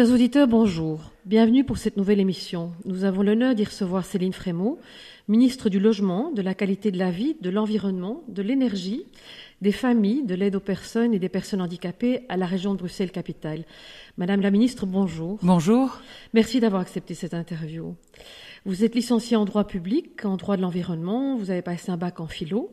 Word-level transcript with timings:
Chers 0.00 0.12
auditeurs, 0.12 0.48
bonjour. 0.48 1.12
Bienvenue 1.26 1.62
pour 1.62 1.76
cette 1.76 1.98
nouvelle 1.98 2.20
émission. 2.20 2.72
Nous 2.86 3.04
avons 3.04 3.20
l'honneur 3.20 3.54
d'y 3.54 3.64
recevoir 3.64 4.06
Céline 4.06 4.32
Frémaux, 4.32 4.78
ministre 5.28 5.68
du 5.68 5.78
Logement, 5.78 6.30
de 6.30 6.40
la 6.40 6.54
qualité 6.54 6.90
de 6.90 6.96
la 6.96 7.10
vie, 7.10 7.36
de 7.42 7.50
l'environnement, 7.50 8.22
de 8.26 8.40
l'énergie, 8.40 9.04
des 9.60 9.72
familles, 9.72 10.24
de 10.24 10.34
l'aide 10.34 10.56
aux 10.56 10.60
personnes 10.60 11.12
et 11.12 11.18
des 11.18 11.28
personnes 11.28 11.60
handicapées 11.60 12.22
à 12.30 12.38
la 12.38 12.46
région 12.46 12.72
de 12.72 12.78
Bruxelles-Capitale. 12.78 13.66
Madame 14.16 14.40
la 14.40 14.50
ministre, 14.50 14.86
bonjour. 14.86 15.38
Bonjour. 15.42 16.00
Merci 16.32 16.60
d'avoir 16.60 16.80
accepté 16.80 17.12
cette 17.12 17.34
interview. 17.34 17.94
Vous 18.64 18.84
êtes 18.84 18.94
licenciée 18.94 19.36
en 19.36 19.44
droit 19.44 19.64
public, 19.64 20.24
en 20.24 20.38
droit 20.38 20.56
de 20.56 20.62
l'environnement, 20.62 21.36
vous 21.36 21.50
avez 21.50 21.60
passé 21.60 21.90
un 21.90 21.98
bac 21.98 22.20
en 22.20 22.26
philo 22.26 22.70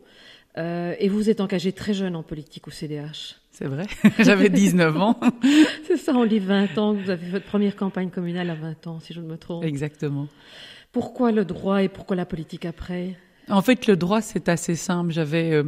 euh, 0.57 0.95
et 0.99 1.09
vous 1.09 1.29
êtes 1.29 1.41
engagée 1.41 1.71
très 1.71 1.93
jeune 1.93 2.15
en 2.15 2.23
politique 2.23 2.67
au 2.67 2.71
CDH. 2.71 3.35
C'est 3.51 3.65
vrai, 3.65 3.85
j'avais 4.19 4.49
19 4.49 4.97
ans. 4.97 5.19
C'est 5.87 5.97
ça, 5.97 6.13
on 6.13 6.23
lit 6.23 6.39
20 6.39 6.77
ans, 6.77 6.93
vous 6.93 7.09
avez 7.09 7.25
fait 7.25 7.31
votre 7.31 7.45
première 7.45 7.75
campagne 7.75 8.09
communale 8.09 8.49
à 8.49 8.55
20 8.55 8.87
ans, 8.87 8.99
si 8.99 9.13
je 9.13 9.21
ne 9.21 9.27
me 9.27 9.37
trompe. 9.37 9.63
Exactement. 9.63 10.27
Pourquoi 10.91 11.31
le 11.31 11.45
droit 11.45 11.83
et 11.83 11.89
pourquoi 11.89 12.15
la 12.15 12.25
politique 12.25 12.65
après? 12.65 13.15
En 13.49 13.61
fait, 13.61 13.87
le 13.87 13.95
droit, 13.95 14.21
c'est 14.21 14.49
assez 14.49 14.75
simple. 14.75 15.11
J'avais 15.11 15.53
euh, 15.53 15.63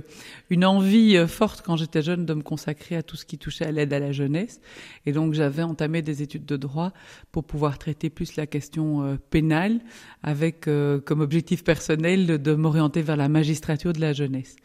une 0.49 0.65
envie 0.65 1.15
euh, 1.15 1.27
forte 1.27 1.61
quand 1.61 1.77
j'étais 1.77 2.01
jeune 2.01 2.25
de 2.25 2.33
me 2.33 2.41
consacrer 2.41 2.97
à 2.97 3.03
tout 3.03 3.15
ce 3.15 3.25
qui 3.25 3.37
touchait 3.37 3.65
à 3.65 3.71
l'aide 3.71 3.93
à 3.93 3.99
la 3.99 4.11
jeunesse. 4.11 4.59
Et 5.05 5.13
donc, 5.13 5.33
j'avais 5.33 5.63
entamé 5.63 6.01
des 6.01 6.21
études 6.21 6.45
de 6.45 6.57
droit 6.57 6.91
pour 7.31 7.45
pouvoir 7.45 7.77
traiter 7.77 8.09
plus 8.09 8.35
la 8.35 8.47
question 8.47 9.03
euh, 9.03 9.15
pénale 9.29 9.79
avec 10.23 10.67
comme 11.05 11.21
objectif 11.21 11.63
personnel 11.63 12.41
de 12.41 12.53
m'orienter 12.53 13.01
vers 13.01 13.15
la 13.15 13.29
magistrature 13.29 13.93
de 13.93 14.01
la 14.01 14.11
jeunesse. 14.11 14.57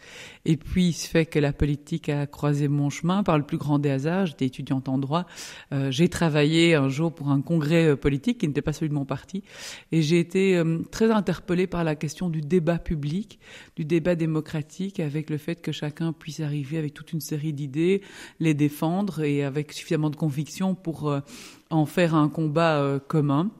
Et 0.44 0.56
puis, 0.56 0.88
il 0.88 0.92
se 0.92 1.08
fait 1.08 1.26
que 1.26 1.38
la 1.38 1.52
politique 1.52 2.08
a 2.08 2.26
croisé 2.26 2.66
mon 2.66 2.90
chemin 2.90 3.22
par 3.22 3.38
le 3.38 3.44
plus 3.44 3.56
grand 3.56 3.78
des 3.78 3.90
hasards. 3.90 4.26
J'étais 4.26 4.46
étudiante 4.46 4.88
en 4.88 4.98
droit. 4.98 5.26
j'ai 5.90 6.08
travaillé 6.08 6.74
un 6.74 6.88
jour 6.88 7.14
pour 7.14 7.30
un 7.30 7.40
congrès 7.40 7.96
politique 7.96 8.38
qui 8.38 8.48
n'était 8.48 8.62
pas 8.62 8.72
celui 8.72 8.88
de 8.88 8.94
mon 8.94 9.04
parti. 9.04 9.44
Et 9.92 10.02
j'ai 10.02 10.18
été 10.18 10.60
très 10.90 11.12
interpellée 11.12 11.68
par 11.68 11.84
la 11.84 11.94
question 11.94 12.28
du 12.28 12.40
débat 12.40 12.78
public 12.78 13.03
du 13.76 13.84
débat 13.84 14.14
démocratique, 14.14 15.00
avec 15.00 15.30
le 15.30 15.38
fait 15.38 15.56
que 15.56 15.72
chacun 15.72 16.12
puisse 16.12 16.40
arriver 16.40 16.78
avec 16.78 16.94
toute 16.94 17.12
une 17.12 17.20
série 17.20 17.52
d'idées, 17.52 18.02
les 18.40 18.54
défendre 18.54 19.22
et 19.22 19.44
avec 19.44 19.72
suffisamment 19.72 20.10
de 20.10 20.16
conviction 20.16 20.74
pour 20.74 21.10
euh, 21.10 21.20
en 21.70 21.86
faire 21.86 22.14
un 22.14 22.28
combat 22.28 22.80
euh, 22.80 22.98
commun. 22.98 23.50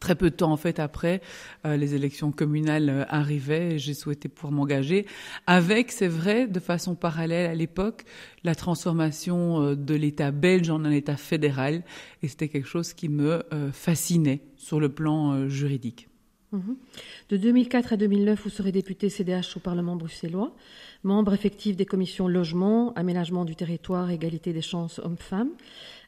Très 0.00 0.14
peu 0.14 0.30
de 0.30 0.34
temps 0.34 0.50
en 0.50 0.56
fait 0.56 0.80
après, 0.80 1.20
euh, 1.66 1.76
les 1.76 1.94
élections 1.94 2.32
communales 2.32 3.06
arrivaient 3.10 3.74
et 3.74 3.78
j'ai 3.78 3.94
souhaité 3.94 4.28
pouvoir 4.28 4.52
m'engager 4.52 5.06
avec, 5.46 5.92
c'est 5.92 6.08
vrai, 6.08 6.48
de 6.48 6.60
façon 6.60 6.94
parallèle 6.94 7.48
à 7.48 7.54
l'époque, 7.54 8.04
la 8.42 8.54
transformation 8.54 9.74
de 9.74 9.94
l'État 9.94 10.30
belge 10.30 10.70
en 10.70 10.84
un 10.84 10.90
État 10.90 11.16
fédéral 11.16 11.84
et 12.22 12.28
c'était 12.28 12.48
quelque 12.48 12.68
chose 12.68 12.94
qui 12.94 13.08
me 13.10 13.44
fascinait 13.72 14.40
sur 14.56 14.80
le 14.80 14.88
plan 14.88 15.46
juridique. 15.48 16.08
Mhm. 16.52 16.76
De 17.30 17.36
2004 17.38 17.94
à 17.94 17.96
2009, 17.96 18.42
vous 18.44 18.50
serez 18.50 18.72
député 18.72 19.08
CDH 19.08 19.56
au 19.56 19.60
Parlement 19.60 19.96
bruxellois, 19.96 20.54
membre 21.02 21.32
effectif 21.32 21.76
des 21.76 21.86
commissions 21.86 22.28
logement, 22.28 22.92
aménagement 22.94 23.46
du 23.46 23.56
territoire, 23.56 24.10
égalité 24.10 24.52
des 24.52 24.60
chances 24.60 24.98
hommes-femmes, 24.98 25.52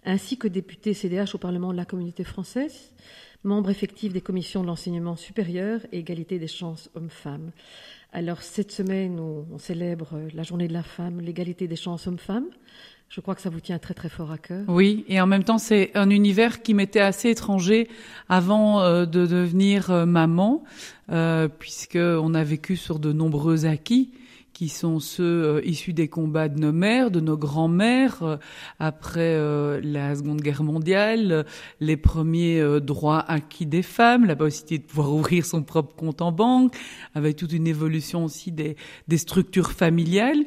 ainsi 0.05 0.37
que 0.37 0.47
député 0.47 0.93
CDH 0.93 1.35
au 1.35 1.39
Parlement 1.39 1.73
de 1.73 1.79
la 1.79 1.87
communauté 1.87 2.25
française, 2.25 2.93
membre 3.43 3.71
effectif 3.71 4.13
des 4.13 4.21
commissions 4.21 4.61
de 4.61 4.67
l'enseignement 4.67 5.17
supérieur 5.17 5.81
et 5.93 5.99
égalité 5.99 6.39
des 6.39 6.49
chances 6.49 6.91
hommes-femmes. 6.95 7.51
Alors 8.13 8.43
cette 8.43 8.71
semaine, 8.71 9.19
on 9.19 9.59
célèbre 9.59 10.21
la 10.35 10.43
journée 10.43 10.69
de 10.69 10.73
la 10.75 10.83
femme, 10.83 11.21
l'égalité 11.21 11.67
des 11.67 11.77
chances 11.77 12.07
hommes-femmes. 12.07 12.49
Je 13.15 13.21
crois 13.21 13.37
que 13.37 13.43
ça 13.43 13.49
vous 13.49 13.61
tient 13.61 13.79
très 13.79 13.95
très 13.95 14.09
fort 14.09 14.33
à 14.33 14.39
cœur. 14.39 14.65
Oui, 14.67 15.05
et 15.07 15.21
en 15.21 15.29
même 15.29 15.45
temps, 15.45 15.59
c'est 15.59 15.93
un 15.95 16.11
univers 16.11 16.63
qui 16.63 16.75
m'était 16.75 16.99
assez 16.99 17.31
étranger 17.31 17.87
avant 18.29 18.81
euh, 18.81 19.07
de 19.07 19.25
devenir 19.25 19.93
euh, 19.93 20.05
maman, 20.05 20.65
euh, 21.13 21.47
puisque 21.47 21.95
on 21.95 22.35
a 22.35 22.43
vécu 22.43 22.75
sur 22.75 22.99
de 22.99 23.13
nombreux 23.13 23.67
acquis 23.67 24.11
qui 24.53 24.69
sont 24.69 24.99
ceux 24.99 25.45
euh, 25.45 25.61
issus 25.65 25.93
des 25.93 26.09
combats 26.09 26.49
de 26.49 26.59
nos 26.59 26.73
mères, 26.73 27.13
de 27.13 27.21
nos 27.21 27.37
grands-mères, 27.37 28.41
après 28.81 29.39
la 29.81 30.17
Seconde 30.17 30.41
Guerre 30.41 30.65
mondiale, 30.65 31.47
les 31.79 31.97
premiers 31.97 32.81
droits 32.81 33.21
acquis 33.21 33.67
des 33.67 33.83
femmes, 33.83 34.25
la 34.25 34.35
possibilité 34.35 34.79
de 34.79 34.91
pouvoir 34.91 35.13
ouvrir 35.13 35.47
son 35.47 35.63
propre 35.63 35.95
compte 35.95 36.21
en 36.21 36.33
banque, 36.33 36.75
avec 37.15 37.37
toute 37.37 37.53
une 37.53 37.69
évolution 37.69 38.25
aussi 38.25 38.51
des, 38.51 38.75
des 39.07 39.19
structures 39.19 39.71
familiales. 39.71 40.47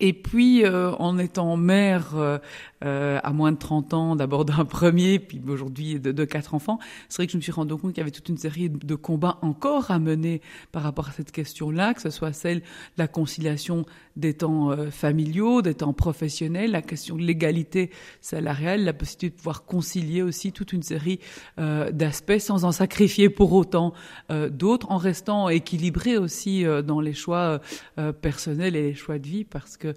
Et 0.00 0.12
puis, 0.12 0.64
euh, 0.64 0.92
en 0.98 1.18
étant 1.18 1.56
mère 1.56 2.16
euh, 2.16 2.38
euh, 2.84 3.20
à 3.22 3.32
moins 3.32 3.52
de 3.52 3.56
30 3.56 3.94
ans, 3.94 4.16
d'abord 4.16 4.44
d'un 4.44 4.64
premier, 4.64 5.18
puis 5.18 5.40
aujourd'hui 5.46 6.00
de, 6.00 6.24
quatre 6.24 6.54
enfants, 6.54 6.78
c'est 7.08 7.18
vrai 7.18 7.26
que 7.26 7.32
je 7.32 7.36
me 7.36 7.42
suis 7.42 7.52
rendu 7.52 7.74
compte 7.76 7.92
qu'il 7.92 7.98
y 7.98 8.00
avait 8.00 8.10
toute 8.10 8.28
une 8.28 8.38
série 8.38 8.68
de 8.68 8.94
combats 8.94 9.38
encore 9.42 9.90
à 9.90 9.98
mener 9.98 10.40
par 10.72 10.82
rapport 10.82 11.08
à 11.08 11.12
cette 11.12 11.30
question-là, 11.30 11.94
que 11.94 12.00
ce 12.00 12.10
soit 12.10 12.32
celle 12.32 12.60
de 12.60 12.64
la 12.98 13.06
conciliation 13.06 13.84
des 14.16 14.34
temps 14.34 14.76
familiaux, 14.90 15.62
des 15.62 15.74
temps 15.74 15.94
professionnels, 15.94 16.72
la 16.72 16.82
question 16.82 17.16
de 17.16 17.22
l'égalité 17.22 17.90
salariale, 18.20 18.84
la 18.84 18.92
possibilité 18.92 19.30
de 19.30 19.34
pouvoir 19.36 19.64
concilier 19.64 20.20
aussi 20.20 20.52
toute 20.52 20.74
une 20.74 20.82
série 20.82 21.18
d'aspects 21.56 22.38
sans 22.38 22.64
en 22.64 22.72
sacrifier 22.72 23.30
pour 23.30 23.54
autant 23.54 23.94
d'autres, 24.50 24.90
en 24.90 24.98
restant 24.98 25.48
équilibré 25.48 26.18
aussi 26.18 26.64
dans 26.84 27.00
les 27.00 27.14
choix 27.14 27.60
personnels 28.20 28.76
et 28.76 28.82
les 28.82 28.94
choix 28.94 29.18
de 29.18 29.26
vie, 29.26 29.44
parce 29.44 29.78
que 29.78 29.91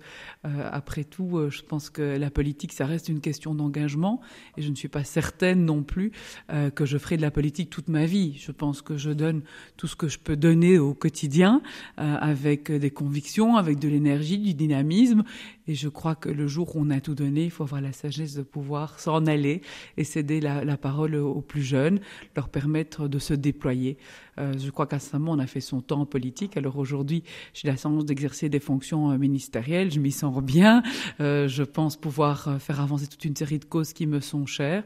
euh, 0.45 0.69
après 0.72 1.03
tout, 1.03 1.38
euh, 1.38 1.50
je 1.50 1.61
pense 1.61 1.89
que 1.89 2.01
la 2.01 2.29
politique, 2.29 2.73
ça 2.73 2.85
reste 2.85 3.09
une 3.09 3.22
question 3.22 3.56
d'engagement, 3.56 4.22
et 4.57 4.61
je 4.61 4.69
ne 4.69 4.75
suis 4.75 4.88
pas 4.88 5.03
certaine 5.03 5.66
non 5.66 5.83
plus 5.83 6.11
euh, 6.51 6.69
que 6.69 6.85
je 6.85 6.97
ferai 6.97 7.17
de 7.17 7.22
la 7.22 7.31
politique 7.31 7.69
toute 7.69 7.88
ma 7.88 8.05
vie. 8.05 8.38
Je 8.39 8.51
pense 8.51 8.81
que 8.81 8.97
je 8.97 9.11
donne 9.11 9.41
tout 9.78 9.88
ce 9.88 9.95
que 9.95 10.07
je 10.07 10.19
peux 10.19 10.35
donner 10.35 10.78
au 10.79 10.94
quotidien, 10.94 11.61
avec 11.97 12.72
des 12.72 12.91
convictions, 12.91 13.57
avec 13.57 13.79
de 13.79 13.88
l'énergie, 13.88 14.38
du 14.38 14.53
dynamisme, 14.53 15.23
et 15.67 15.75
je 15.75 15.89
crois 15.89 16.15
que 16.15 16.29
le 16.29 16.47
jour 16.47 16.75
où 16.75 16.81
on 16.81 16.89
a 16.89 17.01
tout 17.01 17.15
donné, 17.15 17.45
il 17.45 17.51
faut 17.51 17.63
avoir 17.63 17.81
la 17.81 17.91
sagesse 17.91 18.35
de 18.35 18.43
pouvoir 18.43 18.99
s'en 18.99 19.25
aller 19.25 19.61
et 19.97 20.03
céder 20.03 20.39
la, 20.39 20.77
parole 20.77 21.15
aux 21.15 21.41
plus 21.41 21.63
jeunes, 21.63 21.99
leur 22.35 22.49
permettre 22.49 23.07
de 23.07 23.17
se 23.17 23.33
déployer. 23.33 23.97
Euh, 24.37 24.53
je 24.57 24.69
crois 24.69 24.85
qu'à 24.85 24.99
ce 24.99 25.15
moment, 25.17 25.31
on 25.31 25.39
a 25.39 25.47
fait 25.47 25.61
son 25.61 25.81
temps 25.81 26.05
politique. 26.05 26.57
Alors 26.57 26.77
aujourd'hui, 26.77 27.23
j'ai 27.53 27.67
la 27.67 27.77
chance 27.77 28.05
d'exercer 28.05 28.49
des 28.49 28.59
fonctions 28.59 29.11
euh, 29.11 29.17
ministérielles. 29.17 29.91
Je 29.91 29.99
m'y 29.99 30.11
sens 30.11 30.43
bien. 30.43 30.83
Euh, 31.19 31.47
je 31.47 31.63
pense 31.63 31.95
pouvoir 31.95 32.61
faire 32.61 32.81
avancer 32.81 33.07
toute 33.07 33.25
une 33.25 33.35
série 33.35 33.59
de 33.59 33.65
causes 33.65 33.93
qui 33.93 34.05
me 34.05 34.19
sont 34.19 34.45
chères. 34.45 34.83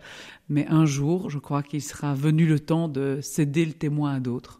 Mais 0.47 0.67
un 0.67 0.85
jour, 0.85 1.29
je 1.29 1.39
crois 1.39 1.63
qu'il 1.63 1.81
sera 1.81 2.13
venu 2.13 2.45
le 2.45 2.59
temps 2.59 2.87
de 2.87 3.19
céder 3.21 3.65
le 3.65 3.73
témoin 3.73 4.15
à 4.15 4.19
d'autres. 4.19 4.58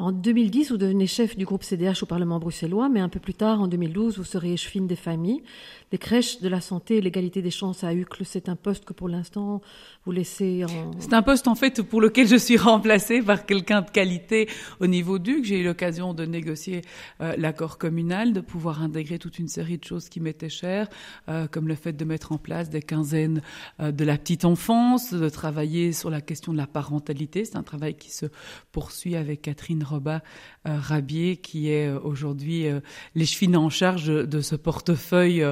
En 0.00 0.12
2010, 0.12 0.70
vous 0.70 0.78
devenez 0.78 1.06
chef 1.06 1.36
du 1.36 1.44
groupe 1.44 1.62
CDH 1.62 2.02
au 2.02 2.06
Parlement 2.06 2.38
bruxellois, 2.38 2.88
mais 2.88 3.00
un 3.00 3.10
peu 3.10 3.20
plus 3.20 3.34
tard, 3.34 3.60
en 3.60 3.68
2012, 3.68 4.16
vous 4.16 4.24
serez 4.24 4.54
échevine 4.54 4.86
des 4.86 4.96
familles, 4.96 5.42
des 5.90 5.98
crèches 5.98 6.40
de 6.40 6.48
la 6.48 6.60
santé 6.60 7.00
l'égalité 7.00 7.42
des 7.42 7.50
chances 7.50 7.82
à 7.82 7.92
Uccle. 7.92 8.24
C'est 8.24 8.48
un 8.48 8.56
poste 8.56 8.84
que 8.84 8.92
pour 8.92 9.08
l'instant, 9.08 9.60
vous 10.04 10.12
laissez 10.12 10.64
en... 10.64 10.92
C'est 10.98 11.12
un 11.14 11.22
poste 11.22 11.48
en 11.48 11.54
fait 11.54 11.82
pour 11.82 12.00
lequel 12.00 12.28
je 12.28 12.36
suis 12.36 12.56
remplacée 12.56 13.22
par 13.22 13.44
quelqu'un 13.44 13.82
de 13.82 13.90
qualité 13.90 14.48
au 14.78 14.86
niveau 14.86 15.18
d'Uccle. 15.18 15.44
J'ai 15.44 15.60
eu 15.60 15.64
l'occasion 15.64 16.14
de 16.14 16.24
négocier 16.24 16.82
euh, 17.20 17.34
l'accord 17.36 17.76
communal, 17.78 18.32
de 18.32 18.40
pouvoir 18.40 18.82
intégrer 18.82 19.18
toute 19.18 19.38
une 19.38 19.48
série 19.48 19.78
de 19.78 19.84
choses 19.84 20.08
qui 20.08 20.20
m'étaient 20.20 20.48
chères, 20.48 20.88
euh, 21.28 21.48
comme 21.48 21.66
le 21.66 21.74
fait 21.74 21.92
de 21.92 22.04
mettre 22.04 22.32
en 22.32 22.38
place 22.38 22.70
des 22.70 22.82
quinzaines 22.82 23.42
euh, 23.80 23.90
de 23.90 24.04
la 24.04 24.16
petite 24.16 24.44
enfance, 24.44 25.12
de 25.12 25.28
travailler 25.28 25.92
sur 25.92 26.10
la 26.10 26.20
question 26.20 26.52
de 26.52 26.58
la 26.58 26.66
parentalité. 26.66 27.44
C'est 27.44 27.56
un 27.56 27.62
travail 27.62 27.94
qui 27.94 28.10
se 28.10 28.26
poursuit 28.70 29.16
avec 29.16 29.42
Catherine 29.42 29.82
Roba 29.82 30.22
euh, 30.68 30.78
Rabier, 30.78 31.36
qui 31.36 31.70
est 31.70 31.90
aujourd'hui 31.90 32.66
l'échevine 33.14 33.56
en 33.56 33.70
charge 33.70 34.06
de 34.06 34.40
ce 34.40 34.54
portefeuille 34.54 35.44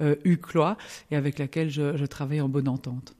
UCLOI 0.00 0.76
et 1.10 1.16
avec 1.16 1.38
laquelle 1.38 1.70
je, 1.70 1.96
je 1.96 2.06
travaille 2.06 2.40
en 2.40 2.48
bonne 2.48 2.68
entente. 2.68 3.14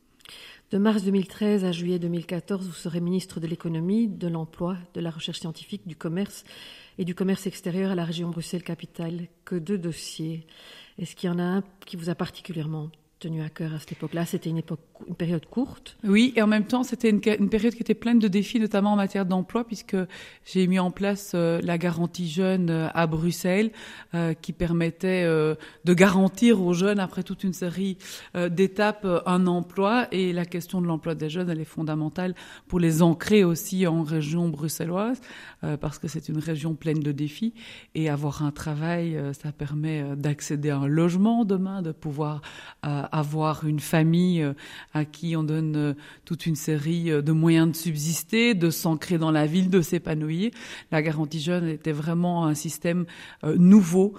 De 0.73 0.79
mars 0.79 1.05
2013 1.05 1.65
à 1.65 1.71
juillet 1.71 2.01
2014, 2.01 2.67
vous 2.67 2.73
serez 2.73 3.01
ministre 3.01 3.39
de 3.39 3.47
l'économie, 3.47 4.09
de 4.09 4.27
l'emploi, 4.27 4.77
de 4.95 5.01
la 5.01 5.11
recherche 5.11 5.39
scientifique, 5.39 5.87
du 5.87 5.95
commerce 5.95 6.43
et 6.99 7.05
du 7.05 7.15
commerce 7.15 7.47
extérieur 7.47 7.93
à 7.93 7.95
la 7.95 8.05
région 8.05 8.31
Bruxelles-Capitale. 8.31 9.29
Que 9.45 9.55
deux 9.55 9.79
dossiers. 9.79 10.45
Est-ce 10.99 11.15
qu'il 11.15 11.29
y 11.29 11.33
en 11.33 11.39
a 11.39 11.45
un 11.45 11.63
qui 11.85 11.97
vous 11.97 12.11
a 12.11 12.17
particulièrement 12.17 12.91
tenu 13.21 13.43
à 13.43 13.49
cœur 13.49 13.75
à 13.75 13.79
cette 13.79 13.93
époque-là? 13.93 14.27
C'était 14.27 14.51
une, 14.51 14.59
époque, 14.59 14.81
période 15.17 15.47
courte. 15.47 15.97
Oui, 16.05 16.33
et 16.37 16.43
en 16.43 16.47
même 16.47 16.65
temps, 16.65 16.83
c'était 16.83 17.11
une, 17.11 17.21
période 17.21 17.75
qui 17.75 17.83
était 17.83 17.95
pleine 17.95 18.19
de 18.19 18.29
défis, 18.29 18.61
notamment 18.61 18.93
en 18.93 18.97
matière 18.97 19.27
d'emploi, 19.27 19.65
puisque 19.65 19.97
j'ai 20.45 20.67
mis 20.67 20.79
en 20.79 20.91
place 20.91 21.33
euh, 21.35 21.61
la 21.63 21.79
garantie 21.79 22.29
jeune 22.29 22.71
euh, 22.71 22.89
à 22.95 23.07
Bruxelles, 23.07 23.71
euh, 24.15 24.35
qui 24.35 24.53
permettait 24.53 25.25
de 25.27 25.95
garantir 25.95 26.63
aux 26.63 26.73
jeunes, 26.73 26.99
après 27.01 27.23
toute 27.23 27.45
une 27.45 27.53
série 27.53 27.99
d'étapes, 28.35 29.07
un 29.27 29.47
emploi. 29.47 30.09
Et 30.13 30.33
la 30.33 30.45
question 30.45 30.81
de 30.81 30.87
l'emploi 30.87 31.15
des 31.15 31.29
jeunes, 31.29 31.51
elle 31.51 31.61
est 31.61 31.65
fondamentale 31.65 32.35
pour 32.69 32.81
les 32.81 33.03
ancrer 33.03 33.45
aussi 33.45 33.87
en 33.87 34.03
région 34.03 34.49
bruxelloise, 34.49 35.21
parce 35.81 35.99
que 35.99 36.09
c'est 36.09 36.29
une 36.29 36.39
région 36.39 36.75
pleine 36.75 37.01
de 37.01 37.13
défis. 37.13 37.55
Et 37.95 38.09
avoir 38.09 38.43
un 38.43 38.51
travail, 38.51 39.19
ça 39.33 39.53
permet 39.53 40.05
d'accéder 40.17 40.71
à 40.71 40.79
un 40.79 40.87
logement 40.87 41.45
demain, 41.45 41.83
de 41.83 41.93
pouvoir 41.93 42.41
avoir 42.83 43.67
une 43.67 43.81
famille 43.81 44.47
à 44.97 45.05
qui 45.05 45.37
on 45.37 45.43
donne 45.43 45.77
euh, 45.77 45.95
toute 46.25 46.47
une 46.47 46.57
série 46.57 47.05
de 47.05 47.33
moyens 47.33 47.71
de 47.71 47.77
subsister, 47.77 48.55
de 48.55 48.71
s'ancrer 48.71 49.19
dans 49.19 49.31
la 49.31 49.47
ville, 49.47 49.71
de 49.71 49.81
s'épanouir. 49.81 50.51
La 50.91 51.03
garantie 51.03 51.41
jeune 51.41 51.69
était 51.69 51.93
vraiment 51.93 52.47
un 52.47 52.55
système 52.55 53.07
nouveau 53.45 54.15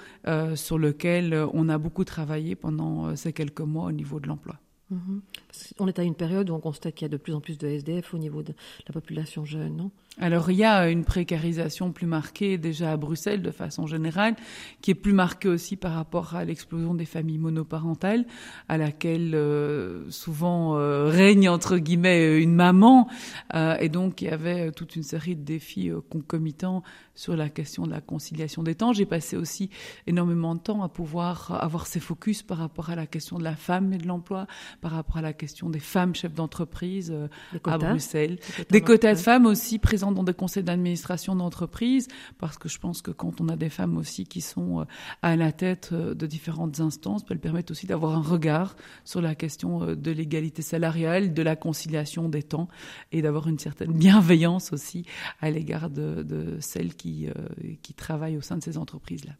sur 0.55 0.77
lequel 0.77 1.45
on 1.53 1.69
a 1.69 1.77
beaucoup 1.77 2.03
travaillé 2.03 2.55
pendant 2.55 3.15
ces 3.15 3.33
quelques 3.33 3.61
mois 3.61 3.85
au 3.85 3.91
niveau 3.91 4.19
de 4.19 4.27
l'emploi. 4.27 4.55
Mhm. 4.89 5.21
On 5.79 5.87
est 5.87 5.99
à 5.99 6.03
une 6.03 6.15
période 6.15 6.49
où 6.49 6.53
on 6.53 6.59
constate 6.59 6.95
qu'il 6.95 7.05
y 7.05 7.09
a 7.09 7.09
de 7.09 7.17
plus 7.17 7.33
en 7.33 7.41
plus 7.41 7.57
de 7.57 7.67
SDF 7.67 8.13
au 8.13 8.17
niveau 8.17 8.43
de 8.43 8.53
la 8.87 8.93
population 8.93 9.45
jeune, 9.45 9.89
alors 10.19 10.49
il 10.49 10.57
y 10.57 10.63
a 10.63 10.89
une 10.89 11.05
précarisation 11.05 11.91
plus 11.91 12.07
marquée 12.07 12.57
déjà 12.57 12.91
à 12.91 12.97
Bruxelles 12.97 13.43
de 13.43 13.51
façon 13.51 13.85
générale, 13.85 14.35
qui 14.81 14.89
est 14.89 14.95
plus 14.95 15.13
marquée 15.13 15.47
aussi 15.47 15.75
par 15.75 15.93
rapport 15.93 16.35
à 16.35 16.43
l'explosion 16.43 16.95
des 16.95 17.05
familles 17.05 17.37
monoparentales, 17.37 18.25
à 18.67 18.79
laquelle 18.79 19.35
euh, 19.35 20.09
souvent 20.09 20.75
euh, 20.75 21.05
règne 21.05 21.49
entre 21.49 21.77
guillemets 21.77 22.41
une 22.41 22.55
maman, 22.55 23.07
euh, 23.53 23.77
et 23.77 23.89
donc 23.89 24.23
il 24.23 24.29
y 24.29 24.31
avait 24.31 24.71
toute 24.71 24.95
une 24.95 25.03
série 25.03 25.35
de 25.35 25.43
défis 25.43 25.91
concomitants 26.09 26.81
sur 27.13 27.35
la 27.35 27.49
question 27.49 27.85
de 27.85 27.91
la 27.91 28.01
conciliation 28.01 28.63
des 28.63 28.73
temps. 28.73 28.93
J'ai 28.93 29.05
passé 29.05 29.37
aussi 29.37 29.69
énormément 30.07 30.55
de 30.55 30.61
temps 30.61 30.81
à 30.81 30.89
pouvoir 30.89 31.59
avoir 31.63 31.85
ces 31.85 31.99
focus 31.99 32.41
par 32.41 32.57
rapport 32.57 32.89
à 32.89 32.95
la 32.95 33.05
question 33.05 33.37
de 33.37 33.43
la 33.43 33.55
femme 33.55 33.93
et 33.93 33.97
de 33.99 34.07
l'emploi, 34.07 34.47
par 34.81 34.91
rapport 34.91 35.17
à 35.17 35.21
la 35.21 35.33
question 35.33 35.46
des 35.69 35.79
femmes 35.79 36.15
chefs 36.15 36.33
d'entreprise 36.33 37.13
à 37.65 37.77
Bruxelles, 37.77 38.39
des 38.69 38.81
quotas 38.81 39.13
de 39.13 39.19
femmes 39.19 39.45
aussi 39.45 39.79
présents 39.79 40.11
dans 40.11 40.23
des 40.23 40.33
conseils 40.33 40.63
d'administration 40.63 41.35
d'entreprise, 41.35 42.07
parce 42.37 42.57
que 42.57 42.69
je 42.69 42.79
pense 42.79 43.01
que 43.01 43.11
quand 43.11 43.41
on 43.41 43.49
a 43.49 43.55
des 43.55 43.69
femmes 43.69 43.97
aussi 43.97 44.25
qui 44.25 44.41
sont 44.41 44.81
euh, 44.81 44.85
à 45.21 45.35
la 45.35 45.51
tête 45.51 45.89
euh, 45.91 46.13
de 46.13 46.25
différentes 46.25 46.79
instances, 46.79 47.23
elles 47.29 47.39
permettent 47.39 47.71
aussi 47.71 47.87
d'avoir 47.87 48.15
un 48.15 48.21
regard 48.21 48.75
sur 49.03 49.21
la 49.21 49.35
question 49.35 49.83
euh, 49.83 49.95
de 49.95 50.11
l'égalité 50.11 50.61
salariale, 50.61 51.33
de 51.33 51.41
la 51.41 51.55
conciliation 51.55 52.29
des 52.29 52.43
temps, 52.43 52.67
et 53.11 53.21
d'avoir 53.21 53.47
une 53.47 53.59
certaine 53.59 53.93
bienveillance 53.93 54.73
aussi 54.73 55.05
à 55.41 55.49
l'égard 55.49 55.89
de, 55.89 56.57
celles 56.59 56.95
qui, 56.95 57.27
qui 57.81 57.93
travaillent 57.93 58.37
au 58.37 58.41
sein 58.41 58.57
de 58.57 58.63
ces 58.63 58.77
entreprises-là. 58.77 59.33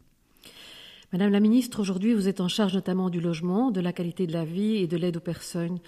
Madame 1.10 1.32
la 1.32 1.40
ministre, 1.40 1.80
aujourd'hui, 1.80 2.12
vous 2.12 2.28
êtes 2.28 2.42
en 2.42 2.48
charge 2.48 2.74
notamment 2.74 3.08
du 3.08 3.18
logement, 3.18 3.70
de 3.70 3.80
la 3.80 3.94
qualité 3.94 4.26
de 4.26 4.34
la 4.34 4.44
vie 4.44 4.76
et 4.76 4.86
de 4.86 4.98
l'aide 4.98 5.16
aux 5.16 5.20
personnes. 5.20 5.78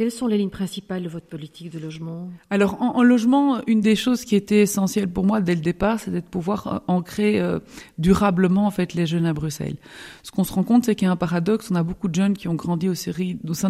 Quelles 0.00 0.10
sont 0.10 0.28
les 0.28 0.38
lignes 0.38 0.48
principales 0.48 1.02
de 1.02 1.10
votre 1.10 1.26
politique 1.26 1.68
de 1.70 1.78
logement? 1.78 2.30
Alors, 2.48 2.80
en, 2.80 3.02
logement, 3.02 3.60
une 3.66 3.82
des 3.82 3.96
choses 3.96 4.24
qui 4.24 4.34
était 4.34 4.62
essentielle 4.62 5.08
pour 5.08 5.26
moi 5.26 5.42
dès 5.42 5.54
le 5.54 5.60
départ, 5.60 6.00
c'est 6.00 6.10
de 6.10 6.20
pouvoir 6.20 6.66
euh, 6.66 6.78
ancrer 6.88 7.38
euh, 7.38 7.58
durablement 7.98 8.66
en 8.66 8.70
fait 8.70 8.94
les 8.94 9.04
jeunes 9.04 9.26
à 9.26 9.34
Bruxelles. 9.34 9.76
Ce 10.22 10.30
qu'on 10.30 10.42
se 10.42 10.54
rend 10.54 10.62
compte, 10.62 10.86
c'est 10.86 10.94
qu'il 10.94 11.04
y 11.04 11.08
a 11.10 11.12
un 11.12 11.16
paradoxe. 11.16 11.70
On 11.70 11.74
a 11.74 11.82
beaucoup 11.82 12.08
de 12.08 12.14
jeunes 12.14 12.34
qui 12.34 12.48
ont 12.48 12.54
grandi 12.54 12.88
au, 12.88 12.94
sein 12.94 13.12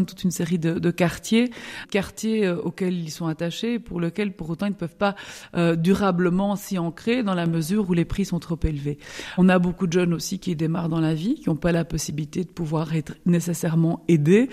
de 0.00 0.04
toute 0.04 0.22
une 0.22 0.30
série 0.30 0.60
de, 0.60 0.78
de 0.78 0.90
quartiers, 0.92 1.50
quartiers 1.90 2.46
euh, 2.46 2.62
auxquels 2.62 2.96
ils 2.96 3.10
sont 3.10 3.26
attachés, 3.26 3.80
pour 3.80 4.00
lesquels, 4.00 4.32
pour 4.32 4.50
autant, 4.50 4.66
ils 4.66 4.70
ne 4.70 4.74
peuvent 4.74 4.94
pas 4.94 5.16
durablement 5.78 6.54
s'y 6.54 6.78
ancrer 6.78 7.24
dans 7.24 7.34
la 7.34 7.46
mesure 7.46 7.90
où 7.90 7.92
les 7.92 8.04
prix 8.04 8.24
sont 8.24 8.38
trop 8.38 8.58
élevés. 8.62 8.98
On 9.36 9.48
a 9.48 9.58
beaucoup 9.58 9.88
de 9.88 9.92
jeunes 9.92 10.14
aussi 10.14 10.38
qui 10.38 10.54
démarrent 10.54 10.90
dans 10.90 11.00
la 11.00 11.12
vie, 11.12 11.34
qui 11.34 11.48
n'ont 11.48 11.56
pas 11.56 11.72
la 11.72 11.84
possibilité 11.84 12.44
de 12.44 12.50
pouvoir 12.50 12.94
être 12.94 13.14
nécessairement 13.26 14.04
aidés 14.06 14.48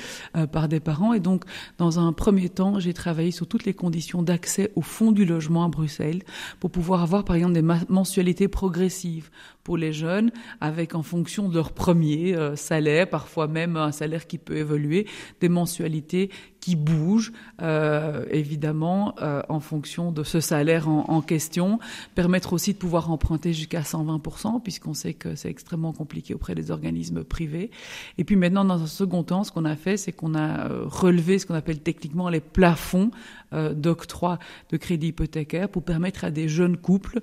par 0.51 0.69
des 0.69 0.79
parents, 0.79 1.13
et 1.13 1.19
donc 1.19 1.43
dans 1.77 1.99
un 1.99 2.13
premier 2.13 2.49
temps, 2.49 2.79
j'ai 2.79 2.93
travaillé 2.93 3.31
sur 3.31 3.47
toutes 3.47 3.65
les 3.65 3.73
conditions 3.73 4.21
d'accès 4.21 4.71
au 4.75 4.81
fond 4.81 5.11
du 5.11 5.25
logement 5.25 5.63
à 5.63 5.67
Bruxelles 5.67 6.23
pour 6.59 6.71
pouvoir 6.71 7.03
avoir 7.03 7.23
par 7.23 7.35
exemple 7.35 7.53
des 7.53 7.85
mensualités 7.89 8.47
progressives 8.47 9.29
pour 9.67 9.75
les 9.75 9.91
jeunes 9.91 10.31
avec 10.61 10.95
en 10.95 11.03
fonction 11.03 11.49
de 11.49 11.55
leur 11.55 11.73
premier 11.73 12.33
euh, 12.33 12.55
salaire, 12.55 13.09
parfois 13.09 13.49
même 13.49 13.75
un 13.75 13.91
salaire 13.91 14.25
qui 14.25 14.37
peut 14.37 14.55
évoluer, 14.55 15.07
des 15.41 15.49
mensualités 15.49 16.29
qui 16.61 16.77
bouge 16.77 17.33
euh, 17.61 18.25
évidemment 18.31 19.13
euh, 19.21 19.41
en 19.47 19.59
fonction 19.59 20.11
de 20.11 20.23
ce 20.23 20.39
salaire 20.39 20.87
en, 20.87 21.21
question, 21.21 21.79
permettre 22.15 22.53
aussi 22.53 22.73
de 22.73 22.77
pouvoir 22.77 23.11
emprunter 23.11 23.53
jusqu'à 23.53 23.81
120%, 23.81 24.61
puisqu'on 24.61 24.93
sait 24.93 25.13
que 25.13 25.35
c'est 25.35 25.49
extrêmement 25.49 25.93
compliqué 25.93 26.33
auprès 26.33 26.55
des 26.55 26.71
organismes 26.71 27.23
privés. 27.23 27.69
Et 28.17 28.23
puis 28.23 28.35
maintenant, 28.35 28.65
dans 28.65 28.81
un 28.81 28.87
second 28.87 29.23
temps, 29.23 29.43
ce 29.43 29.51
qu'on 29.51 29.65
a 29.65 29.75
fait, 29.75 29.97
c'est 29.97 30.11
qu'on 30.11 30.35
a 30.35 30.67
relevé 30.85 31.39
ce 31.39 31.45
qu'on 31.45 31.55
appelle 31.55 31.79
techniquement 31.79 32.29
les 32.29 32.41
plafonds 32.41 33.11
d'octroi 33.53 34.39
de 34.71 34.77
crédit 34.77 35.07
hypothécaire 35.07 35.69
pour 35.69 35.83
permettre 35.83 36.25
à 36.25 36.31
des 36.31 36.49
jeunes 36.49 36.75
couples 36.75 37.21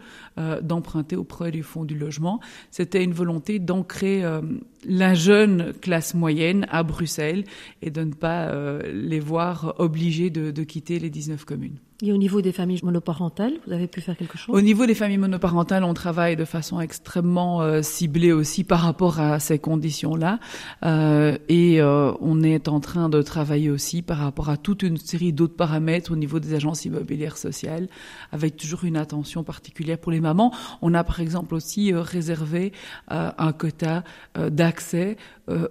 d'emprunter 0.62 1.16
auprès 1.16 1.50
du 1.50 1.62
fonds 1.62 1.84
du 1.84 1.98
logement. 1.98 2.33
C'était 2.70 3.02
une 3.02 3.12
volonté 3.12 3.58
d'ancrer 3.58 4.24
euh, 4.24 4.40
la 4.84 5.14
jeune 5.14 5.72
classe 5.80 6.14
moyenne 6.14 6.66
à 6.70 6.82
Bruxelles 6.82 7.44
et 7.82 7.90
de 7.90 8.02
ne 8.02 8.12
pas 8.12 8.52
les 8.92 9.20
voir 9.20 9.74
obligés 9.78 10.30
de, 10.30 10.50
de 10.50 10.62
quitter 10.64 10.98
les 10.98 11.10
19 11.10 11.44
communes. 11.44 11.78
Au 12.02 12.16
niveau 12.16 12.42
des 12.42 12.50
familles 12.50 12.80
monoparentales, 12.82 13.52
vous 13.66 13.72
avez 13.72 13.86
pu 13.86 14.00
faire 14.00 14.16
quelque 14.16 14.36
chose? 14.36 14.54
Au 14.54 14.60
niveau 14.60 14.84
des 14.84 14.96
familles 14.96 15.18
monoparentales, 15.18 15.84
on 15.84 15.94
travaille 15.94 16.34
de 16.34 16.44
façon 16.44 16.80
extrêmement 16.80 17.62
euh, 17.62 17.82
ciblée 17.82 18.32
aussi 18.32 18.64
par 18.64 18.80
rapport 18.80 19.20
à 19.20 19.38
ces 19.38 19.60
conditions-là. 19.60 20.40
Euh, 20.84 21.38
et 21.48 21.80
euh, 21.80 22.12
on 22.20 22.42
est 22.42 22.66
en 22.66 22.80
train 22.80 23.08
de 23.08 23.22
travailler 23.22 23.70
aussi 23.70 24.02
par 24.02 24.18
rapport 24.18 24.50
à 24.50 24.56
toute 24.56 24.82
une 24.82 24.96
série 24.96 25.32
d'autres 25.32 25.54
paramètres 25.54 26.10
au 26.10 26.16
niveau 26.16 26.40
des 26.40 26.54
agences 26.54 26.84
immobilières 26.84 27.36
sociales, 27.36 27.88
avec 28.32 28.56
toujours 28.56 28.82
une 28.84 28.96
attention 28.96 29.44
particulière 29.44 29.98
pour 29.98 30.10
les 30.10 30.20
mamans. 30.20 30.52
On 30.82 30.94
a 30.94 31.04
par 31.04 31.20
exemple 31.20 31.54
aussi 31.54 31.92
réservé 31.94 32.72
un 33.08 33.52
quota 33.52 34.02
d'accès 34.36 35.16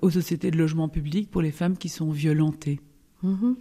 aux 0.01 0.09
sociétés 0.09 0.51
de 0.51 0.57
logement 0.57 0.87
public 0.87 1.29
pour 1.29 1.41
les 1.41 1.51
femmes 1.51 1.77
qui 1.77 1.89
sont 1.89 2.11
violentées. 2.11 2.79
Mhm. 3.23 3.55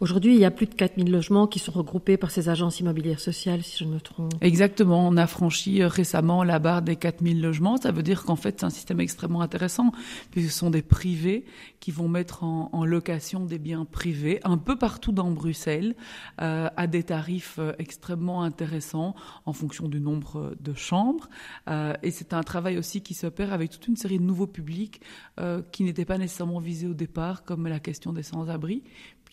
Aujourd'hui, 0.00 0.34
il 0.34 0.40
y 0.40 0.44
a 0.44 0.50
plus 0.50 0.66
de 0.66 0.74
4000 0.74 1.10
logements 1.10 1.46
qui 1.46 1.60
sont 1.60 1.70
regroupés 1.70 2.16
par 2.16 2.32
ces 2.32 2.48
agences 2.48 2.80
immobilières 2.80 3.20
sociales, 3.20 3.62
si 3.62 3.78
je 3.78 3.84
ne 3.84 3.94
me 3.94 4.00
trompe. 4.00 4.34
Exactement. 4.40 5.06
On 5.06 5.16
a 5.16 5.28
franchi 5.28 5.82
euh, 5.82 5.88
récemment 5.88 6.42
la 6.42 6.58
barre 6.58 6.82
des 6.82 6.96
4000 6.96 7.40
logements. 7.40 7.76
Ça 7.76 7.92
veut 7.92 8.02
dire 8.02 8.24
qu'en 8.24 8.34
fait, 8.34 8.56
c'est 8.58 8.66
un 8.66 8.70
système 8.70 9.00
extrêmement 9.00 9.40
intéressant, 9.40 9.92
puisque 10.32 10.50
ce 10.50 10.58
sont 10.58 10.70
des 10.70 10.82
privés 10.82 11.44
qui 11.78 11.92
vont 11.92 12.08
mettre 12.08 12.42
en, 12.42 12.84
location 12.84 13.44
des 13.44 13.58
biens 13.58 13.84
privés 13.84 14.40
un 14.44 14.58
peu 14.58 14.76
partout 14.76 15.12
dans 15.12 15.30
Bruxelles, 15.30 15.94
euh, 16.40 16.68
à 16.76 16.86
des 16.86 17.02
tarifs 17.02 17.56
euh, 17.58 17.72
extrêmement 17.78 18.42
intéressants 18.42 19.14
en 19.46 19.52
fonction 19.52 19.88
du 19.88 20.00
nombre 20.00 20.54
de 20.60 20.74
chambres. 20.74 21.28
et 22.02 22.10
c'est 22.10 22.32
un 22.32 22.42
travail 22.42 22.78
aussi 22.78 23.00
qui 23.00 23.14
s'opère 23.14 23.52
avec 23.52 23.70
toute 23.70 23.86
une 23.86 23.96
série 23.96 24.18
de 24.18 24.24
nouveaux 24.24 24.46
publics 24.46 25.00
qui 25.72 25.84
n'étaient 25.84 26.04
pas 26.04 26.18
nécessairement 26.18 26.58
visés 26.58 26.86
au 26.86 26.94
départ, 26.94 27.44
comme 27.44 27.66
la 27.68 27.80
question 27.80 28.12
des 28.12 28.22
sans-abri 28.22 28.82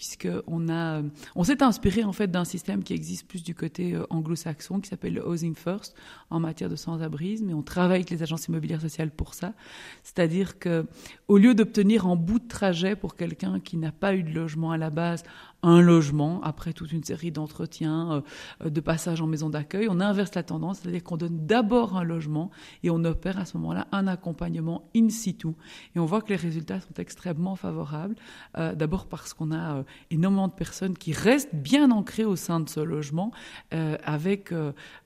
puisqu'on 0.02 0.68
a, 0.68 1.04
on 1.36 1.44
s'est 1.44 1.62
inspiré 1.62 2.04
en 2.04 2.12
fait 2.12 2.26
d'un 2.26 2.44
système 2.44 2.84
qui 2.84 2.94
existe 2.94 3.28
plus 3.28 3.44
du 3.44 3.54
côté 3.54 3.94
euh, 3.94 4.04
anglo-saxon, 4.10 4.80
qui 4.80 4.90
s'appelle 4.90 5.14
le 5.14 5.28
Housing 5.28 5.54
First 5.54 5.96
en 6.32 6.40
matière 6.40 6.72
de 6.72 6.76
sans-abrisme, 6.76 7.52
et 7.52 7.54
on 7.54 7.62
travaille 7.62 7.98
avec 7.98 8.10
les 8.10 8.24
agences 8.24 8.48
immobilières 8.48 8.82
sociales 8.82 9.12
pour 9.12 9.36
ça. 9.36 9.54
C'est-à-dire 10.02 10.58
que, 10.58 10.88
au 11.28 11.38
lieu 11.38 11.54
d'obtenir 11.54 12.08
en 12.08 12.16
bout 12.16 12.40
de 12.40 12.48
trajet 12.48 12.96
pour 12.96 13.16
quelqu'un 13.16 13.60
qui 13.60 13.78
n'a 13.78 13.92
pas 13.92 14.16
eu 14.16 14.24
de 14.24 14.32
logement 14.32 14.72
à 14.72 14.78
la 14.80 14.90
base 14.90 15.22
un 15.64 15.82
logement 15.82 16.42
après 16.44 16.74
toute 16.74 16.92
une 16.92 17.04
série 17.04 17.32
d'entretiens, 17.32 18.24
euh, 18.64 18.70
de 18.70 18.82
passages 18.82 19.22
en 19.22 19.28
maison 19.28 19.50
d'accueil. 19.50 19.88
On 19.90 20.00
inverse 20.00 20.34
la 20.36 20.44
tendance, 20.44 20.80
c'est-à-dire 20.80 21.04
qu'on 21.04 21.18
donne 21.18 21.46
d'abord 21.46 21.98
un 21.98 22.04
logement 22.04 22.52
et 22.84 22.90
on 22.90 23.04
opère 23.04 23.40
à 23.40 23.46
ce 23.46 23.58
moment-là 23.58 23.88
un 23.92 24.08
accompagnement 24.08 24.90
in 24.96 25.10
situ. 25.10 25.50
Et 25.96 26.00
on 26.00 26.06
voit 26.06 26.22
que 26.22 26.30
les 26.30 26.36
résultats 26.36 26.80
sont 26.80 26.94
extrêmement 26.98 27.56
favorables. 27.56 28.16
Euh, 28.58 28.76
d'abord 28.76 29.08
parce 29.08 29.34
qu'on 29.34 29.52
a 29.52 29.78
euh, 29.78 29.84
énormément 30.10 30.48
de 30.48 30.54
personnes 30.54 30.98
qui 30.98 31.14
restent 31.14 31.54
bien 31.54 31.92
ancrées 31.92 32.26
au 32.26 32.36
sein 32.36 32.60
de 32.60 32.70
ce 32.70 32.80
logement 32.80 33.32
avec 33.72 34.54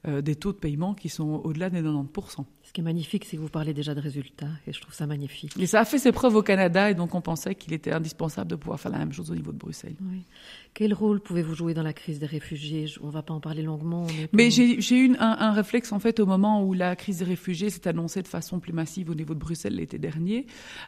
des 0.05 0.35
taux 0.35 0.51
de 0.51 0.57
paiement 0.57 0.93
qui 0.93 1.09
sont 1.09 1.41
au-delà 1.43 1.69
des 1.69 1.81
90% 1.81 2.45
qui 2.75 2.81
est 2.81 2.83
magnifique, 2.83 3.23
c'est 3.23 3.37
que 3.37 3.41
vous 3.41 3.47
parlez 3.47 3.73
déjà 3.73 3.95
de 3.95 4.01
résultats, 4.01 4.49
et 4.67 4.73
je 4.73 4.81
trouve 4.81 4.93
ça 4.93 5.07
magnifique. 5.07 5.53
Et 5.57 5.65
ça 5.65 5.79
a 5.79 5.85
fait 5.85 5.97
ses 5.97 6.11
preuves 6.11 6.35
au 6.35 6.43
Canada, 6.43 6.91
et 6.91 6.93
donc 6.93 7.15
on 7.15 7.21
pensait 7.21 7.55
qu'il 7.55 7.71
était 7.71 7.93
indispensable 7.93 8.51
de 8.51 8.57
pouvoir 8.57 8.81
faire 8.81 8.91
la 8.91 8.97
même 8.97 9.13
chose 9.13 9.31
au 9.31 9.35
niveau 9.35 9.53
de 9.53 9.57
Bruxelles. 9.57 9.95
Oui. 10.01 10.25
Quel 10.73 10.93
rôle 10.93 11.21
pouvez-vous 11.21 11.55
jouer 11.55 11.73
dans 11.73 11.83
la 11.83 11.93
crise 11.93 12.19
des 12.19 12.25
réfugiés? 12.25 12.87
On 13.01 13.07
ne 13.07 13.11
va 13.13 13.21
pas 13.21 13.33
en 13.33 13.39
parler 13.39 13.61
longuement. 13.61 14.05
Mais, 14.33 14.51
j'ai 14.51 14.75
eu 14.75 15.15
un, 15.19 15.37
un, 15.39 15.53
réflexe, 15.53 15.93
en 15.93 15.99
fait, 15.99 16.19
au 16.19 16.25
moment 16.25 16.65
où 16.65 16.73
la 16.73 16.97
crise 16.97 17.19
des 17.19 17.23
réfugiés 17.23 17.69
s'est 17.69 17.87
annoncée 17.87 18.21
de 18.21 18.27
façon 18.27 18.59
plus 18.59 18.73
massive 18.73 19.09
au 19.09 19.15
niveau 19.15 19.33
de 19.33 19.39
Bruxelles 19.39 19.75
l'été 19.75 19.97
dernier, 19.97 20.45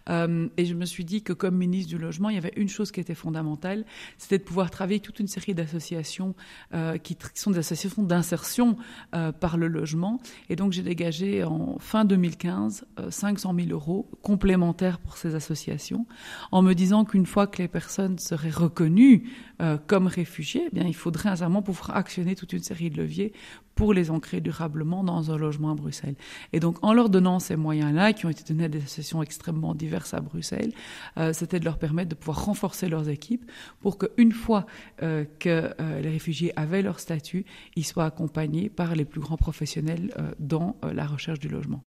euh, 0.10 0.50
et 0.58 0.66
je 0.66 0.74
me 0.74 0.84
suis 0.84 1.06
dit 1.06 1.22
que 1.22 1.32
comme 1.32 1.56
ministre 1.56 1.90
du 1.90 1.98
Logement, 1.98 2.28
il 2.28 2.36
y 2.36 2.38
avait 2.38 2.52
une 2.58 2.68
chose 2.68 2.92
qui 2.92 3.00
était 3.00 3.16
fondamentale, 3.16 3.86
c'était 4.18 4.40
de 4.40 4.44
pouvoir 4.44 4.72
travailler 4.72 5.00
toute 5.00 5.22
une 5.22 5.28
série 5.28 5.54
d'associations 5.54 6.36
euh, 6.74 6.98
qui, 6.98 7.16
sont 7.36 7.52
des 7.52 7.60
associations 7.60 8.04
d'insertion 8.04 8.76
euh, 9.16 9.32
par 9.32 9.56
le 9.56 9.70
logement, 9.70 10.20
et 10.50 10.58
donc 10.58 10.74
j'ai 10.74 10.84
dégagé 10.84 11.46
en 11.46 11.77
fin 11.80 12.06
2015 12.06 12.86
500 13.10 13.56
000 13.56 13.70
euros 13.70 14.10
complémentaires 14.22 15.00
pour 15.00 15.18
ces 15.18 15.36
associations, 15.36 16.06
en 16.52 16.62
me 16.62 16.74
disant 16.74 17.06
qu'une 17.06 17.26
fois 17.26 17.48
que 17.48 17.62
les 17.62 17.68
personnes 17.68 18.18
seraient 18.20 18.50
reconnues 18.50 19.30
euh, 19.62 19.78
comme 19.88 20.08
réfugiées, 20.08 20.68
eh 20.68 20.76
bien, 20.76 20.86
il 20.86 20.96
faudrait 20.96 21.30
nécessairement 21.30 21.62
pouvoir 21.62 21.96
actionner 21.98 22.36
toute 22.36 22.54
une 22.54 22.62
série 22.62 22.90
de 22.90 22.98
leviers 22.98 23.34
pour 23.76 23.94
les 23.94 24.10
ancrer 24.10 24.42
durablement 24.42 25.04
dans 25.04 25.32
un 25.32 25.38
logement 25.38 25.72
à 25.72 25.76
Bruxelles. 25.76 26.16
Et 26.54 26.60
donc, 26.60 26.78
en 26.84 26.94
leur 26.94 27.10
donnant 27.10 27.40
ces 27.40 27.56
moyens-là, 27.56 28.14
qui 28.14 28.26
ont 28.26 28.30
été 28.30 28.44
donnés 28.44 28.66
à 28.66 28.70
des 28.70 28.80
associations 28.80 29.22
extrêmement 29.22 29.76
diverses 29.76 30.14
à 30.14 30.22
Bruxelles, 30.22 30.74
euh, 31.18 31.34
c'était 31.34 31.60
de 31.60 31.66
leur 31.66 31.78
permettre 31.78 32.10
de 32.10 32.16
pouvoir 32.16 32.46
renforcer 32.46 32.90
leurs 32.90 33.10
équipes 33.10 33.50
pour 33.80 33.98
qu'une 33.98 34.32
fois 34.32 34.66
euh, 35.04 35.26
que 35.40 35.72
les 36.02 36.10
réfugiés 36.10 36.54
avaient 36.56 36.82
leur 36.82 37.00
statut, 37.00 37.46
ils 37.76 37.86
soient 37.86 38.06
accompagnés 38.06 38.70
par 38.70 38.96
les 38.96 39.06
plus 39.06 39.22
grands 39.22 39.38
professionnels 39.38 40.12
dans 40.40 40.76
la 40.84 41.06
recherche 41.06 41.40
du 41.40 41.50
logement. 41.50 41.67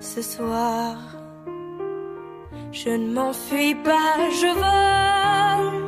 ce 0.00 0.22
soir. 0.22 0.96
Je 2.72 2.90
ne 2.90 3.12
m'enfuis 3.12 3.74
pas, 3.74 4.14
je 4.40 4.50
vole. 4.62 5.84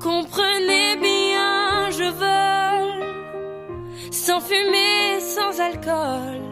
Comprenez 0.00 0.96
bien, 0.96 1.90
je 1.90 2.08
vole. 2.22 3.04
Sans 4.10 4.40
fumée, 4.40 5.20
sans 5.20 5.60
alcool, 5.60 6.42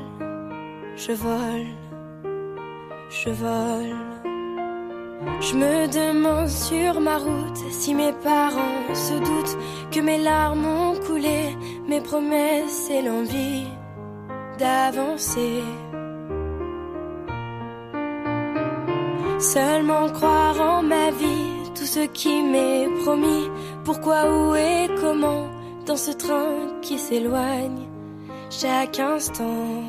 je 0.97 1.13
vole 1.13 1.79
je 3.11 3.31
vole. 3.31 3.97
Je 5.41 5.55
me 5.55 5.87
demande 5.89 6.49
sur 6.49 7.01
ma 7.01 7.19
route 7.19 7.57
si 7.71 7.95
mes 7.95 8.13
parents 8.13 8.95
se 8.95 9.15
doutent 9.15 9.59
que 9.91 10.01
mes 10.01 10.19
larmes 10.19 10.67
ont 10.67 10.95
coulé, 11.07 11.57
mes 11.89 12.01
promesses 12.01 12.91
et 12.91 13.03
l'envie 13.03 13.67
d'avancer. 14.59 15.63
Seulement 19.39 20.09
croire 20.11 20.61
en 20.61 20.83
ma 20.83 21.11
vie, 21.13 21.71
tout 21.75 21.87
ce 21.87 22.07
qui 22.07 22.43
m'est 22.43 22.89
promis, 23.05 23.49
pourquoi, 23.85 24.29
où 24.29 24.55
et 24.57 24.89
comment, 25.01 25.49
dans 25.87 25.97
ce 25.97 26.11
train 26.11 26.81
qui 26.83 26.99
s'éloigne 26.99 27.87
chaque 28.51 28.99
instant. 28.99 29.85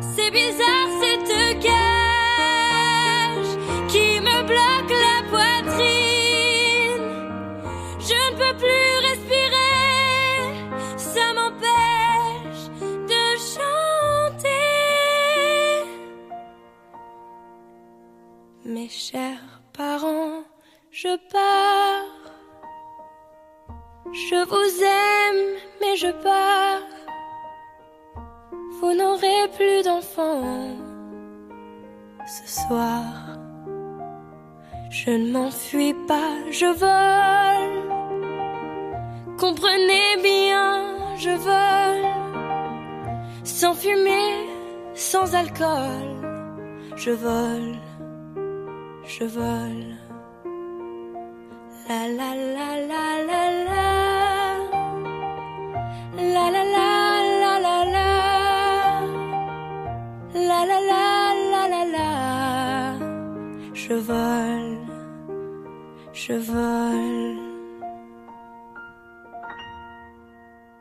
C'est 0.00 0.30
bizarre 0.30 0.90
cette 1.00 1.60
cage 1.60 3.52
qui 3.88 4.20
me 4.20 4.42
bloque 4.42 4.90
la 4.90 5.22
poitrine. 5.30 5.97
Mes 18.78 18.88
chers 18.88 19.60
parents, 19.72 20.44
je 20.92 21.12
pars. 21.32 22.16
Je 24.12 24.38
vous 24.52 24.72
aime, 25.02 25.46
mais 25.80 25.96
je 25.96 26.12
pars. 26.22 26.92
Vous 28.78 28.92
n'aurez 28.94 29.42
plus 29.56 29.82
d'enfants 29.82 30.76
ce 32.36 32.46
soir. 32.60 33.02
Je 34.90 35.10
ne 35.10 35.32
m'enfuis 35.32 35.96
pas, 36.06 36.34
je 36.52 36.70
vole. 36.84 37.78
Comprenez 39.38 40.10
bien, 40.22 41.16
je 41.16 41.34
vole. 41.48 42.06
Sans 43.42 43.74
fumée, 43.74 44.46
sans 44.94 45.34
alcool, 45.34 46.08
je 46.94 47.10
vole, 47.10 47.76
je 49.08 49.24
vole. 49.24 49.96
La 51.88 52.00
la 52.18 52.30
la 52.56 52.70
la 52.90 53.04
la 53.28 53.42
la. 53.66 53.86
La 56.34 56.50
la 56.50 56.62
la. 56.74 56.98
la 60.48 60.64
la 60.66 60.78
la 60.90 61.62
la 61.72 61.84
la 61.94 62.10
Je 63.72 63.94
vole, 63.94 64.78
je 66.12 66.34
vole. 66.38 67.47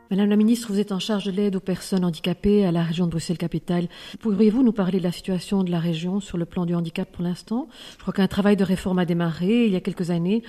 Madame 0.10 0.30
la 0.30 0.38
ministre, 0.38 0.72
vous 0.72 0.80
êtes 0.80 0.94
en 0.94 1.00
charge 1.00 1.26
de 1.26 1.32
l'aide 1.32 1.58
aux 1.58 1.62
personnes 1.62 2.06
handicapées 2.06 2.66
à 2.66 2.72
la 2.72 2.82
région 2.82 3.06
de 3.06 3.12
Bruxelles-Capitale. 3.12 3.90
Pourriez-vous 4.22 4.64
nous 4.64 4.72
parler 4.72 5.00
de 5.00 5.04
la 5.04 5.12
situation 5.12 5.64
de 5.64 5.72
la 5.72 5.80
région 5.80 6.22
sur 6.22 6.38
le 6.38 6.46
plan 6.46 6.66
du 6.66 6.76
handicap 6.76 7.12
pour 7.12 7.24
l'instant? 7.24 7.68
Je 7.98 8.02
crois 8.04 8.14
qu'un 8.14 8.28
travail 8.28 8.56
de 8.56 8.64
réforme 8.64 9.00
a 9.00 9.06
démarré 9.06 9.66
il 9.66 9.74
y 9.74 9.76
a 9.76 9.82
quelques 9.82 10.10
années 10.10 10.44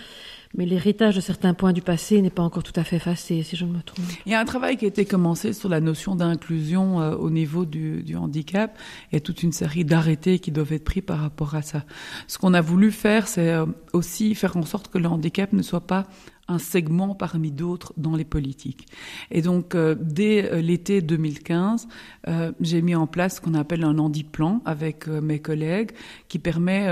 mais 0.56 0.64
l'héritage 0.64 1.16
de 1.16 1.20
certains 1.20 1.54
points 1.54 1.72
du 1.72 1.82
passé 1.82 2.22
n'est 2.22 2.30
pas 2.30 2.42
encore 2.42 2.62
tout 2.62 2.72
à 2.76 2.84
fait 2.84 2.96
effacé, 2.96 3.42
si 3.42 3.56
je 3.56 3.64
ne 3.64 3.72
me 3.72 3.82
trompe. 3.82 4.04
Il 4.26 4.32
y 4.32 4.34
a 4.34 4.40
un 4.40 4.44
travail 4.44 4.76
qui 4.76 4.84
a 4.84 4.88
été 4.88 5.04
commencé 5.04 5.52
sur 5.52 5.68
la 5.68 5.80
notion 5.80 6.14
d'inclusion 6.14 7.00
euh, 7.00 7.14
au 7.16 7.30
niveau 7.30 7.64
du, 7.64 8.02
du, 8.02 8.16
handicap. 8.16 8.78
A 9.12 9.20
toute 9.20 9.42
une 9.42 9.52
série 9.52 9.84
d'arrêtés 9.84 10.38
qui 10.38 10.50
doivent 10.50 10.72
être 10.72 10.84
pris 10.84 11.02
par 11.02 11.20
rapport 11.20 11.54
à 11.54 11.62
ça. 11.62 11.84
Ce 12.26 12.38
qu'on 12.38 12.54
a 12.54 12.60
voulu 12.60 12.90
faire, 12.90 13.28
c'est 13.28 13.50
euh, 13.50 13.66
aussi 13.92 14.34
faire 14.34 14.56
en 14.56 14.64
sorte 14.64 14.88
que 14.88 14.98
le 14.98 15.08
handicap 15.08 15.52
ne 15.52 15.62
soit 15.62 15.86
pas 15.86 16.06
un 16.48 16.58
segment 16.58 17.14
parmi 17.14 17.50
d'autres 17.50 17.92
dans 17.98 18.16
les 18.16 18.24
politiques. 18.24 18.86
Et 19.30 19.42
donc, 19.42 19.74
euh, 19.74 19.94
dès 20.00 20.50
euh, 20.50 20.62
l'été 20.62 21.02
2015, 21.02 21.88
euh, 22.26 22.52
j'ai 22.60 22.80
mis 22.80 22.94
en 22.94 23.06
place 23.06 23.36
ce 23.36 23.40
qu'on 23.42 23.54
appelle 23.54 23.84
un 23.84 23.98
handi-plan 23.98 24.62
avec 24.64 25.06
mes 25.06 25.38
collègues, 25.38 25.90
qui 26.28 26.38
permet 26.38 26.88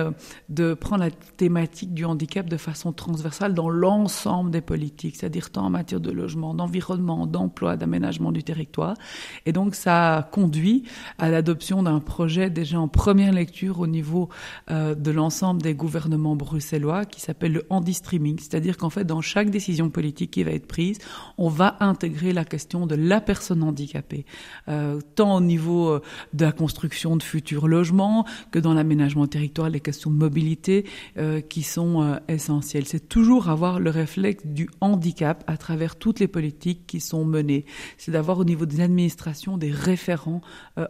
de 0.48 0.74
prendre 0.74 1.04
la 1.04 1.10
thématique 1.10 1.94
du 1.94 2.04
handicap 2.04 2.48
de 2.48 2.56
façon 2.56 2.92
transversale 2.92 3.54
dans 3.54 3.68
l'ensemble 3.68 4.50
des 4.50 4.60
politiques, 4.60 5.16
c'est-à-dire 5.16 5.50
tant 5.50 5.64
en 5.66 5.70
matière 5.70 6.00
de 6.00 6.10
logement, 6.10 6.54
d'environnement, 6.54 7.26
d'emploi, 7.26 7.76
d'aménagement 7.76 8.32
du 8.32 8.42
territoire. 8.42 8.94
Et 9.46 9.52
donc, 9.52 9.74
ça 9.74 10.16
a 10.16 10.22
conduit 10.22 10.84
à 11.18 11.30
l'adoption 11.30 11.82
d'un 11.82 12.00
projet 12.00 12.50
déjà 12.50 12.78
en 12.78 12.88
première 12.88 13.32
lecture 13.32 13.80
au 13.80 13.86
niveau 13.86 14.28
de 14.68 15.10
l'ensemble 15.10 15.62
des 15.62 15.74
gouvernements 15.74 16.36
bruxellois 16.36 17.04
qui 17.04 17.20
s'appelle 17.20 17.52
le 17.52 17.66
handi-streaming, 17.70 18.38
c'est-à-dire 18.38 18.76
qu'en 18.76 18.90
fait, 18.90 19.04
dans 19.04 19.20
chaque 19.20 19.45
chaque 19.46 19.52
décision 19.52 19.90
politique 19.90 20.32
qui 20.32 20.42
va 20.42 20.50
être 20.50 20.66
prise, 20.66 20.98
on 21.38 21.48
va 21.48 21.76
intégrer 21.78 22.32
la 22.32 22.44
question 22.44 22.86
de 22.86 22.96
la 22.96 23.20
personne 23.20 23.62
handicapée, 23.62 24.26
euh, 24.68 25.00
tant 25.14 25.36
au 25.36 25.40
niveau 25.40 25.88
euh, 25.88 26.02
de 26.32 26.44
la 26.44 26.52
construction 26.52 27.16
de 27.16 27.22
futurs 27.22 27.68
logements 27.68 28.26
que 28.50 28.58
dans 28.58 28.74
l'aménagement 28.74 29.26
territorial, 29.28 29.72
les 29.72 29.80
questions 29.80 30.10
de 30.10 30.16
mobilité 30.16 30.84
euh, 31.16 31.40
qui 31.40 31.62
sont 31.62 32.18
essentielles. 32.28 32.86
C'est 32.86 33.08
toujours 33.08 33.48
avoir 33.48 33.78
le 33.78 33.90
réflexe 33.90 34.44
du 34.44 34.68
handicap 34.80 35.44
à 35.46 35.56
travers 35.56 35.96
toutes 35.96 36.18
les 36.18 36.28
politiques 36.28 36.86
qui 36.86 36.98
sont 36.98 37.24
menées. 37.24 37.66
C'est 37.98 38.10
d'avoir 38.10 38.38
au 38.38 38.44
niveau 38.44 38.66
des 38.66 38.80
administrations 38.80 39.58
des 39.58 39.70
référents 39.70 40.40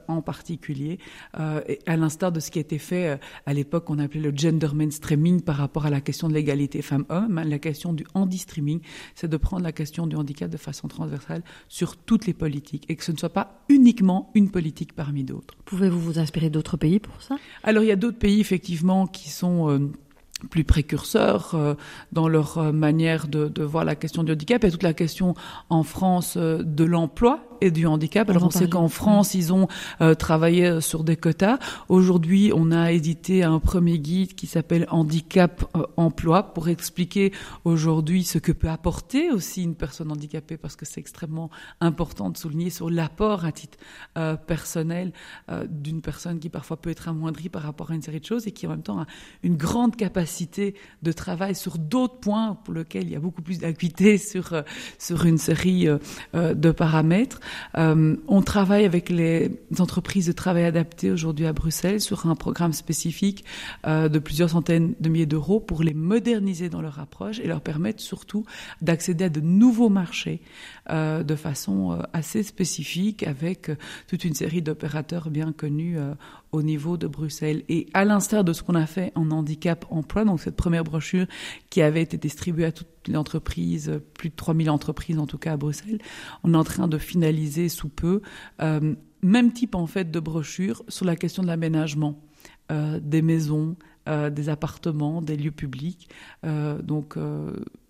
en 0.08 0.22
particulier, 0.22 0.98
à 1.34 1.96
l'instar 1.96 2.32
de 2.32 2.40
ce 2.40 2.50
qui 2.50 2.58
a 2.58 2.62
été 2.62 2.78
fait 2.78 3.18
à 3.44 3.52
l'époque 3.52 3.84
qu'on 3.84 3.98
appelait 3.98 4.20
le 4.20 4.32
gender 4.34 4.68
mainstreaming 4.75 5.42
par 5.42 5.56
rapport 5.56 5.86
à 5.86 5.90
la 5.90 6.00
question 6.00 6.28
de 6.28 6.34
l'égalité 6.34 6.82
femmes-hommes, 6.82 7.40
la 7.44 7.58
question 7.58 7.92
du 7.92 8.04
handi-streaming, 8.46 8.80
c'est 9.14 9.28
de 9.28 9.36
prendre 9.36 9.62
la 9.62 9.72
question 9.72 10.06
du 10.06 10.16
handicap 10.16 10.50
de 10.50 10.56
façon 10.56 10.88
transversale 10.88 11.42
sur 11.68 11.96
toutes 11.96 12.26
les 12.26 12.34
politiques 12.34 12.84
et 12.88 12.96
que 12.96 13.04
ce 13.04 13.12
ne 13.12 13.16
soit 13.16 13.30
pas 13.30 13.62
uniquement 13.68 14.30
une 14.34 14.50
politique 14.50 14.94
parmi 14.94 15.24
d'autres. 15.24 15.54
Pouvez-vous 15.64 16.00
vous 16.00 16.18
inspirer 16.18 16.50
d'autres 16.50 16.76
pays 16.76 17.00
pour 17.00 17.22
ça? 17.22 17.36
Alors 17.62 17.82
il 17.82 17.86
y 17.86 17.92
a 17.92 17.96
d'autres 17.96 18.18
pays 18.18 18.40
effectivement 18.40 19.06
qui 19.06 19.30
sont 19.30 19.70
euh, 19.70 19.90
plus 20.50 20.64
précurseurs 20.64 21.54
euh, 21.54 21.74
dans 22.12 22.28
leur 22.28 22.58
euh, 22.58 22.72
manière 22.72 23.26
de, 23.26 23.48
de, 23.48 23.62
voir 23.62 23.84
la 23.84 23.94
question 23.94 24.22
du 24.22 24.32
handicap 24.32 24.64
et 24.64 24.70
toute 24.70 24.82
la 24.82 24.92
question 24.92 25.34
en 25.70 25.82
France 25.82 26.34
euh, 26.36 26.62
de 26.62 26.84
l'emploi 26.84 27.55
et 27.60 27.70
du 27.70 27.86
handicap. 27.86 28.28
Alors 28.30 28.44
on 28.44 28.50
sait 28.50 28.68
qu'en 28.68 28.88
France, 28.88 29.34
ils 29.34 29.52
ont 29.52 29.68
euh, 30.00 30.14
travaillé 30.14 30.80
sur 30.80 31.04
des 31.04 31.16
quotas. 31.16 31.58
Aujourd'hui, 31.88 32.52
on 32.54 32.72
a 32.72 32.92
édité 32.92 33.42
un 33.42 33.58
premier 33.58 33.98
guide 33.98 34.34
qui 34.34 34.46
s'appelle 34.46 34.86
Handicap 34.90 35.64
euh, 35.76 35.84
Emploi 35.96 36.54
pour 36.54 36.68
expliquer 36.68 37.32
aujourd'hui 37.64 38.25
ce 38.25 38.38
que 38.38 38.52
peut 38.52 38.68
apporter 38.68 39.30
aussi 39.30 39.62
une 39.62 39.75
personne 39.75 40.10
handicapée 40.10 40.56
parce 40.56 40.76
que 40.76 40.86
c'est 40.86 41.00
extrêmement 41.00 41.50
important 41.80 42.30
de 42.30 42.36
souligner 42.36 42.70
sur 42.70 42.90
l'apport 42.90 43.44
à 43.44 43.52
titre 43.52 43.78
euh, 44.16 44.36
personnel 44.36 45.12
d'une 45.68 46.00
personne 46.00 46.38
qui 46.38 46.48
parfois 46.48 46.76
peut 46.76 46.90
être 46.90 47.08
amoindrie 47.08 47.48
par 47.48 47.62
rapport 47.62 47.90
à 47.90 47.94
une 47.94 48.02
série 48.02 48.20
de 48.20 48.25
choses 48.25 48.46
et 48.46 48.52
qui 48.52 48.66
en 48.66 48.70
même 48.70 48.82
temps 48.82 49.00
a 49.00 49.06
une 49.42 49.56
grande 49.56 49.96
capacité 49.96 50.75
de 51.02 51.12
travail 51.12 51.54
sur 51.54 51.78
d'autres 51.78 52.18
points 52.18 52.54
pour 52.64 52.75
lesquels 52.75 53.04
il 53.04 53.10
y 53.10 53.16
a 53.16 53.20
beaucoup 53.20 53.42
plus 53.42 53.58
d'acuité 53.58 54.18
sur, 54.18 54.62
sur 54.98 55.25
une 55.25 55.38
série 55.38 55.88
de 56.34 56.70
paramètres. 56.70 57.40
Euh, 57.76 58.16
on 58.28 58.42
travaille 58.42 58.84
avec 58.84 59.08
les 59.08 59.50
entreprises 59.78 60.26
de 60.26 60.32
travail 60.32 60.64
adapté 60.64 61.10
aujourd'hui 61.10 61.46
à 61.46 61.52
Bruxelles 61.52 62.00
sur 62.00 62.26
un 62.26 62.34
programme 62.34 62.72
spécifique 62.72 63.44
euh, 63.86 64.08
de 64.08 64.18
plusieurs 64.18 64.50
centaines 64.50 64.94
de 65.00 65.08
milliers 65.08 65.26
d'euros 65.26 65.60
pour 65.60 65.82
les 65.82 65.94
moderniser 65.94 66.68
dans 66.68 66.80
leur 66.80 66.98
approche 66.98 67.40
et 67.40 67.46
leur 67.46 67.60
permettre 67.60 68.00
surtout 68.00 68.44
d'accéder 68.82 69.24
à 69.24 69.28
de 69.28 69.40
nouveaux 69.40 69.88
marchés 69.88 70.40
euh, 70.90 71.22
de 71.22 71.34
façon 71.34 71.98
assez 72.12 72.42
spécifique 72.42 73.22
avec 73.22 73.70
toute 74.06 74.24
une 74.24 74.34
série 74.34 74.62
d'opérateurs 74.62 75.30
bien 75.30 75.52
connus 75.52 75.98
au 76.56 76.62
niveau 76.62 76.96
de 76.96 77.06
Bruxelles. 77.06 77.62
Et 77.68 77.86
à 77.94 78.04
l'instar 78.04 78.44
de 78.44 78.52
ce 78.52 78.62
qu'on 78.62 78.75
a 78.75 78.86
fait 78.86 79.12
en 79.14 79.30
handicap 79.30 79.84
emploi, 79.90 80.25
donc 80.25 80.40
cette 80.40 80.56
première 80.56 80.84
brochure 80.84 81.26
qui 81.70 81.82
avait 81.82 82.02
été 82.02 82.16
distribuée 82.16 82.64
à 82.64 82.72
toutes 82.72 82.88
les 83.06 83.16
entreprises, 83.16 84.00
plus 84.14 84.30
de 84.30 84.34
3000 84.34 84.70
entreprises 84.70 85.18
en 85.18 85.26
tout 85.26 85.38
cas 85.38 85.52
à 85.52 85.56
Bruxelles, 85.56 85.98
on 86.42 86.54
est 86.54 86.56
en 86.56 86.64
train 86.64 86.88
de 86.88 86.98
finaliser 86.98 87.68
sous 87.68 87.88
peu 87.88 88.22
euh, 88.62 88.94
même 89.22 89.52
type 89.52 89.75
en 89.75 89.86
fait 89.86 90.10
de 90.10 90.20
brochure 90.20 90.82
sur 90.88 91.04
la 91.04 91.16
question 91.16 91.42
de 91.42 91.48
l'aménagement 91.48 92.18
euh, 92.72 92.98
des 93.00 93.22
maisons, 93.22 93.76
euh, 94.08 94.30
des 94.30 94.48
appartements, 94.48 95.22
des 95.22 95.36
lieux 95.36 95.50
publics, 95.50 96.08
donc 96.42 97.16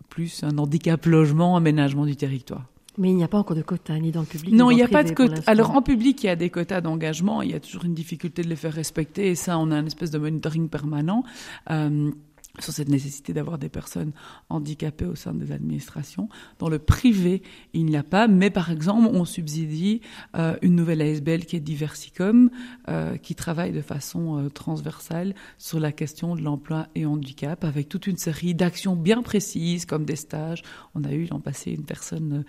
plus 0.08 0.42
un 0.42 0.58
handicap 0.58 1.04
logement, 1.06 1.56
aménagement 1.56 2.06
du 2.06 2.16
territoire. 2.16 2.66
Mais 2.98 3.10
il 3.10 3.16
n'y 3.16 3.24
a 3.24 3.28
pas 3.28 3.38
encore 3.38 3.56
de 3.56 3.62
quotas, 3.62 3.98
ni 3.98 4.10
dans 4.10 4.20
le 4.20 4.26
public. 4.26 4.54
Non, 4.54 4.70
il 4.70 4.76
n'y 4.76 4.82
a 4.82 4.88
pas 4.88 5.04
de 5.04 5.12
quotas. 5.12 5.42
Alors 5.46 5.70
en 5.72 5.82
public, 5.82 6.22
il 6.22 6.26
y 6.26 6.30
a 6.30 6.36
des 6.36 6.50
quotas 6.50 6.80
d'engagement. 6.80 7.42
Il 7.42 7.50
y 7.50 7.54
a 7.54 7.60
toujours 7.60 7.84
une 7.84 7.94
difficulté 7.94 8.42
de 8.42 8.48
les 8.48 8.56
faire 8.56 8.72
respecter. 8.72 9.28
Et 9.28 9.34
ça, 9.34 9.58
on 9.58 9.70
a 9.70 9.78
une 9.78 9.86
espèce 9.86 10.10
de 10.10 10.18
monitoring 10.18 10.68
permanent. 10.68 11.22
Euh, 11.70 12.10
sur 12.60 12.72
cette 12.72 12.88
nécessité 12.88 13.32
d'avoir 13.32 13.58
des 13.58 13.68
personnes 13.68 14.12
handicapées 14.48 15.04
au 15.04 15.14
sein 15.14 15.34
des 15.34 15.52
administrations. 15.52 16.28
Dans 16.58 16.68
le 16.68 16.78
privé, 16.78 17.42
il 17.72 17.86
n'y 17.86 17.96
a 17.96 18.02
pas, 18.02 18.28
mais 18.28 18.50
par 18.50 18.70
exemple, 18.70 19.08
on 19.12 19.24
subsidie 19.24 20.00
euh, 20.36 20.56
une 20.62 20.74
nouvelle 20.74 21.02
ASBL 21.02 21.44
qui 21.44 21.56
est 21.56 21.60
Diversicom, 21.60 22.50
euh, 22.88 23.16
qui 23.16 23.34
travaille 23.34 23.72
de 23.72 23.80
façon 23.80 24.38
euh, 24.38 24.48
transversale 24.48 25.34
sur 25.58 25.80
la 25.80 25.92
question 25.92 26.34
de 26.34 26.42
l'emploi 26.42 26.88
et 26.94 27.06
handicap, 27.06 27.64
avec 27.64 27.88
toute 27.88 28.06
une 28.06 28.16
série 28.16 28.54
d'actions 28.54 28.96
bien 28.96 29.22
précises, 29.22 29.84
comme 29.86 30.04
des 30.04 30.16
stages. 30.16 30.62
On 30.94 31.04
a 31.04 31.12
eu 31.12 31.26
l'an 31.26 31.40
passé 31.40 31.72
une 31.72 31.84
personne 31.84 32.44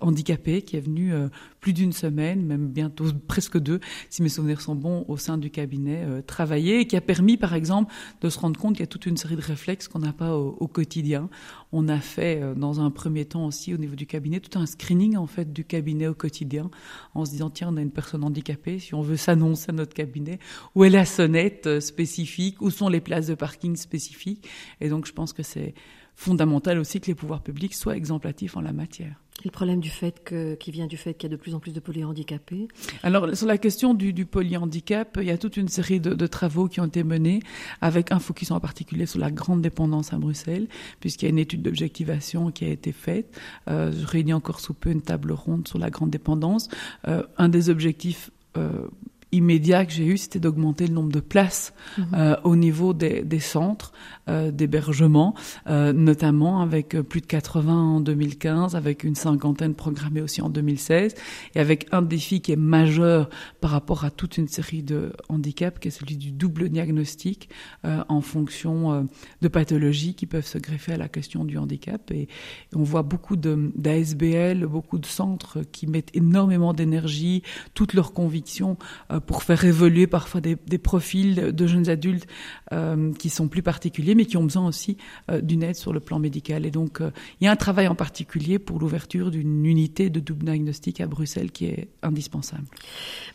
handicapée 0.00 0.62
qui 0.62 0.76
est 0.76 0.80
venue 0.80 1.12
plus 1.60 1.72
d'une 1.72 1.92
semaine, 1.92 2.44
même 2.44 2.68
bientôt 2.68 3.06
presque 3.26 3.58
deux, 3.58 3.80
si 4.10 4.22
mes 4.22 4.28
souvenirs 4.28 4.60
sont 4.60 4.74
bons, 4.74 5.04
au 5.08 5.16
sein 5.16 5.38
du 5.38 5.50
cabinet 5.50 6.22
travailler, 6.26 6.80
et 6.80 6.86
qui 6.86 6.96
a 6.96 7.00
permis, 7.00 7.36
par 7.36 7.54
exemple, 7.54 7.92
de 8.20 8.28
se 8.28 8.38
rendre 8.38 8.58
compte 8.58 8.74
qu'il 8.74 8.80
y 8.80 8.84
a 8.84 8.88
toute 8.88 9.06
une 9.06 9.16
série 9.16 9.33
de 9.36 9.40
réflexes 9.40 9.88
qu'on 9.88 10.00
n'a 10.00 10.12
pas 10.12 10.36
au, 10.36 10.66
quotidien. 10.68 11.28
On 11.72 11.88
a 11.88 12.00
fait, 12.00 12.40
euh, 12.42 12.54
dans 12.54 12.80
un 12.80 12.90
premier 12.90 13.24
temps 13.24 13.46
aussi, 13.46 13.74
au 13.74 13.76
niveau 13.76 13.94
du 13.94 14.06
cabinet, 14.06 14.40
tout 14.40 14.58
un 14.58 14.66
screening 14.66 15.16
en 15.16 15.26
fait 15.26 15.52
du 15.52 15.64
cabinet 15.64 16.06
au 16.06 16.14
quotidien, 16.14 16.70
en 17.14 17.24
se 17.24 17.30
disant 17.30 17.50
tiens, 17.50 17.68
on 17.72 17.76
a 17.76 17.82
une 17.82 17.90
personne 17.90 18.24
handicapée, 18.24 18.78
si 18.78 18.94
on 18.94 19.02
veut 19.02 19.16
s'annoncer 19.16 19.70
à 19.70 19.72
notre 19.72 19.94
cabinet, 19.94 20.38
où 20.74 20.84
est 20.84 20.90
la 20.90 21.04
sonnette 21.04 21.66
euh, 21.66 21.80
spécifique, 21.80 22.60
où 22.60 22.70
sont 22.70 22.88
les 22.88 23.00
places 23.00 23.26
de 23.26 23.34
parking 23.34 23.76
spécifiques, 23.76 24.48
et 24.80 24.88
donc 24.88 25.06
je 25.06 25.12
pense 25.12 25.32
que 25.32 25.42
c'est 25.42 25.74
fondamental 26.14 26.78
aussi 26.78 27.00
que 27.00 27.06
les 27.06 27.14
pouvoirs 27.14 27.42
publics 27.42 27.74
soient 27.74 27.96
exemplatifs 27.96 28.56
en 28.56 28.60
la 28.60 28.72
matière. 28.72 29.23
Le 29.42 29.50
problème 29.50 29.80
du 29.80 29.90
fait 29.90 30.22
que, 30.22 30.54
qui 30.54 30.70
vient 30.70 30.86
du 30.86 30.96
fait 30.96 31.12
qu'il 31.14 31.28
y 31.28 31.32
a 31.32 31.36
de 31.36 31.40
plus 31.40 31.54
en 31.54 31.58
plus 31.58 31.72
de 31.72 31.80
polyhandicapés 31.80 32.68
Alors, 33.02 33.36
sur 33.36 33.48
la 33.48 33.58
question 33.58 33.92
du, 33.92 34.12
du 34.12 34.26
polyhandicap, 34.26 35.18
il 35.20 35.26
y 35.26 35.30
a 35.30 35.36
toute 35.36 35.56
une 35.56 35.68
série 35.68 35.98
de, 35.98 36.14
de, 36.14 36.26
travaux 36.26 36.68
qui 36.68 36.80
ont 36.80 36.86
été 36.86 37.02
menés, 37.02 37.40
avec 37.80 38.12
un 38.12 38.20
focus 38.20 38.52
en 38.52 38.60
particulier 38.60 39.06
sur 39.06 39.18
la 39.18 39.32
grande 39.32 39.60
dépendance 39.60 40.12
à 40.12 40.18
Bruxelles, 40.18 40.68
puisqu'il 41.00 41.26
y 41.26 41.28
a 41.28 41.30
une 41.30 41.40
étude 41.40 41.62
d'objectivation 41.62 42.52
qui 42.52 42.64
a 42.64 42.68
été 42.68 42.92
faite. 42.92 43.38
Euh, 43.68 43.92
je 43.92 44.06
réunis 44.06 44.32
encore 44.32 44.60
sous 44.60 44.72
peu 44.72 44.90
une 44.90 45.02
table 45.02 45.32
ronde 45.32 45.66
sur 45.66 45.78
la 45.78 45.90
grande 45.90 46.10
dépendance. 46.10 46.68
Euh, 47.08 47.24
un 47.36 47.48
des 47.48 47.70
objectifs 47.70 48.30
euh, 48.56 48.86
immédiat 49.34 49.84
que 49.84 49.92
j'ai 49.92 50.06
eu, 50.06 50.16
c'était 50.16 50.40
d'augmenter 50.40 50.86
le 50.86 50.94
nombre 50.94 51.12
de 51.12 51.20
places 51.20 51.74
mmh. 51.98 52.02
euh, 52.14 52.36
au 52.44 52.56
niveau 52.56 52.94
des, 52.94 53.22
des 53.22 53.40
centres 53.40 53.92
euh, 54.28 54.50
d'hébergement, 54.50 55.34
euh, 55.68 55.92
notamment 55.92 56.60
avec 56.60 57.00
plus 57.02 57.20
de 57.20 57.26
80 57.26 57.74
en 57.74 58.00
2015, 58.00 58.76
avec 58.76 59.04
une 59.04 59.14
cinquantaine 59.14 59.74
programmée 59.74 60.20
aussi 60.20 60.40
en 60.40 60.48
2016, 60.48 61.14
et 61.54 61.60
avec 61.60 61.86
un 61.92 62.02
défi 62.02 62.40
qui 62.40 62.52
est 62.52 62.56
majeur 62.56 63.28
par 63.60 63.70
rapport 63.70 64.04
à 64.04 64.10
toute 64.10 64.38
une 64.38 64.48
série 64.48 64.82
de 64.82 65.12
handicaps, 65.28 65.78
qui 65.78 65.88
est 65.88 65.90
celui 65.90 66.16
du 66.16 66.30
double 66.30 66.68
diagnostic 66.68 67.48
en 67.84 68.20
fonction 68.20 69.06
de 69.40 69.48
pathologies 69.48 70.14
qui 70.14 70.26
peuvent 70.26 70.46
se 70.46 70.58
greffer 70.58 70.92
à 70.92 70.96
la 70.96 71.08
question 71.08 71.44
du 71.44 71.58
handicap. 71.58 72.10
Et, 72.10 72.22
et 72.22 72.28
on 72.74 72.82
voit 72.82 73.02
beaucoup 73.02 73.36
d'ASBL, 73.36 74.66
beaucoup 74.66 74.98
de 74.98 75.06
centres 75.06 75.60
qui 75.72 75.86
mettent 75.86 76.14
énormément 76.14 76.72
d'énergie, 76.72 77.42
toutes 77.74 77.94
leurs 77.94 78.12
convictions 78.12 78.76
pour 79.26 79.42
faire 79.42 79.64
évoluer 79.64 80.06
parfois 80.06 80.40
des, 80.40 80.56
profils 80.78 81.34
de 81.34 81.66
jeunes 81.66 81.88
adultes 81.88 82.26
euh, 82.72 83.12
qui 83.14 83.30
sont 83.30 83.48
plus 83.48 83.62
particuliers, 83.62 84.14
mais 84.14 84.26
qui 84.26 84.36
ont 84.36 84.44
besoin 84.44 84.66
aussi 84.66 84.96
euh, 85.30 85.40
d'une 85.40 85.62
aide 85.62 85.76
sur 85.76 85.92
le 85.92 86.00
plan 86.00 86.18
médical. 86.18 86.66
Et 86.66 86.70
donc, 86.70 87.00
euh, 87.00 87.10
il 87.40 87.44
y 87.44 87.48
a 87.48 87.52
un 87.52 87.56
travail 87.56 87.88
en 87.88 87.94
particulier 87.94 88.58
pour 88.58 88.78
l'ouverture 88.78 89.30
d'une 89.30 89.64
unité 89.66 90.10
de 90.10 90.20
double 90.20 90.44
diagnostic 90.44 91.00
à 91.00 91.06
Bruxelles 91.06 91.50
qui 91.50 91.66
est 91.66 91.88
indispensable. 92.02 92.64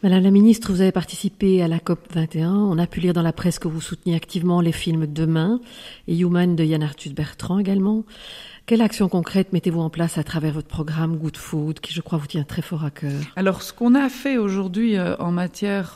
Madame 0.03 0.23
la 0.23 0.31
ministre, 0.31 0.71
vous 0.71 0.81
avez 0.81 0.91
participé 0.91 1.61
à 1.61 1.67
la 1.67 1.79
COP 1.79 2.13
21. 2.13 2.53
On 2.53 2.77
a 2.77 2.87
pu 2.87 2.99
lire 2.99 3.13
dans 3.13 3.21
la 3.21 3.33
presse 3.33 3.59
que 3.59 3.67
vous 3.67 3.81
souteniez 3.81 4.15
activement 4.15 4.61
les 4.61 4.71
films 4.71 5.07
Demain 5.07 5.59
et 6.07 6.17
Human 6.17 6.55
de 6.55 6.63
Yann 6.63 6.83
Arthus 6.83 7.13
Bertrand 7.13 7.59
également. 7.59 8.05
Quelle 8.69 8.83
action 8.83 9.09
concrète 9.09 9.51
mettez-vous 9.51 9.79
en 9.79 9.89
place 9.89 10.19
à 10.19 10.23
travers 10.23 10.53
votre 10.53 10.67
programme 10.67 11.17
Good 11.17 11.37
Food, 11.37 11.79
qui 11.79 11.91
je 11.91 12.01
crois 12.01 12.19
vous 12.19 12.27
tient 12.27 12.43
très 12.43 12.61
fort 12.61 12.85
à 12.85 12.91
cœur 12.91 13.19
Alors, 13.35 13.63
ce 13.63 13.73
qu'on 13.73 13.95
a 13.95 14.09
fait 14.09 14.37
aujourd'hui 14.37 14.95
euh, 14.95 15.15
en 15.17 15.31
matière 15.31 15.95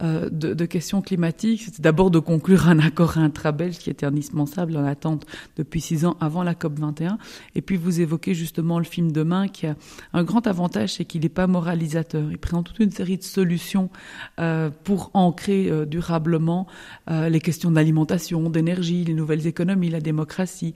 euh, 0.00 0.30
de, 0.30 0.54
de, 0.54 0.64
questions 0.66 1.02
climatiques, 1.02 1.62
c'était 1.62 1.82
d'abord 1.82 2.12
de 2.12 2.20
conclure 2.20 2.68
un 2.68 2.78
accord 2.78 3.18
intra-belge 3.18 3.78
qui 3.78 3.90
était 3.90 4.06
indispensable 4.06 4.76
en 4.76 4.84
attente 4.84 5.26
depuis 5.56 5.80
six 5.80 6.06
ans 6.06 6.16
avant 6.20 6.44
la 6.44 6.54
COP 6.54 6.78
21. 6.78 7.18
Et 7.56 7.60
puis, 7.60 7.76
vous 7.76 8.00
évoquez 8.00 8.34
justement 8.34 8.78
le 8.78 8.84
film 8.84 9.10
Demain, 9.10 9.48
qui 9.48 9.66
a 9.66 9.74
un 10.12 10.22
grand 10.22 10.46
avantage, 10.46 10.92
c'est 10.92 11.04
qu'il 11.04 11.22
n'est 11.22 11.28
pas 11.28 11.48
moralisateur. 11.48 12.30
Il 12.30 12.38
présente 12.38 12.66
toute 12.66 12.78
une 12.78 12.92
série 12.92 13.18
de 13.18 13.24
solutions 13.24 13.90
euh, 14.38 14.70
pour 14.84 15.10
ancrer 15.12 15.68
euh, 15.68 15.84
durablement 15.84 16.68
euh, 17.10 17.28
les 17.28 17.40
questions 17.40 17.72
d'alimentation, 17.72 18.48
d'énergie, 18.48 19.02
les 19.02 19.14
nouvelles 19.14 19.48
économies, 19.48 19.90
la 19.90 20.00
démocratie. 20.00 20.74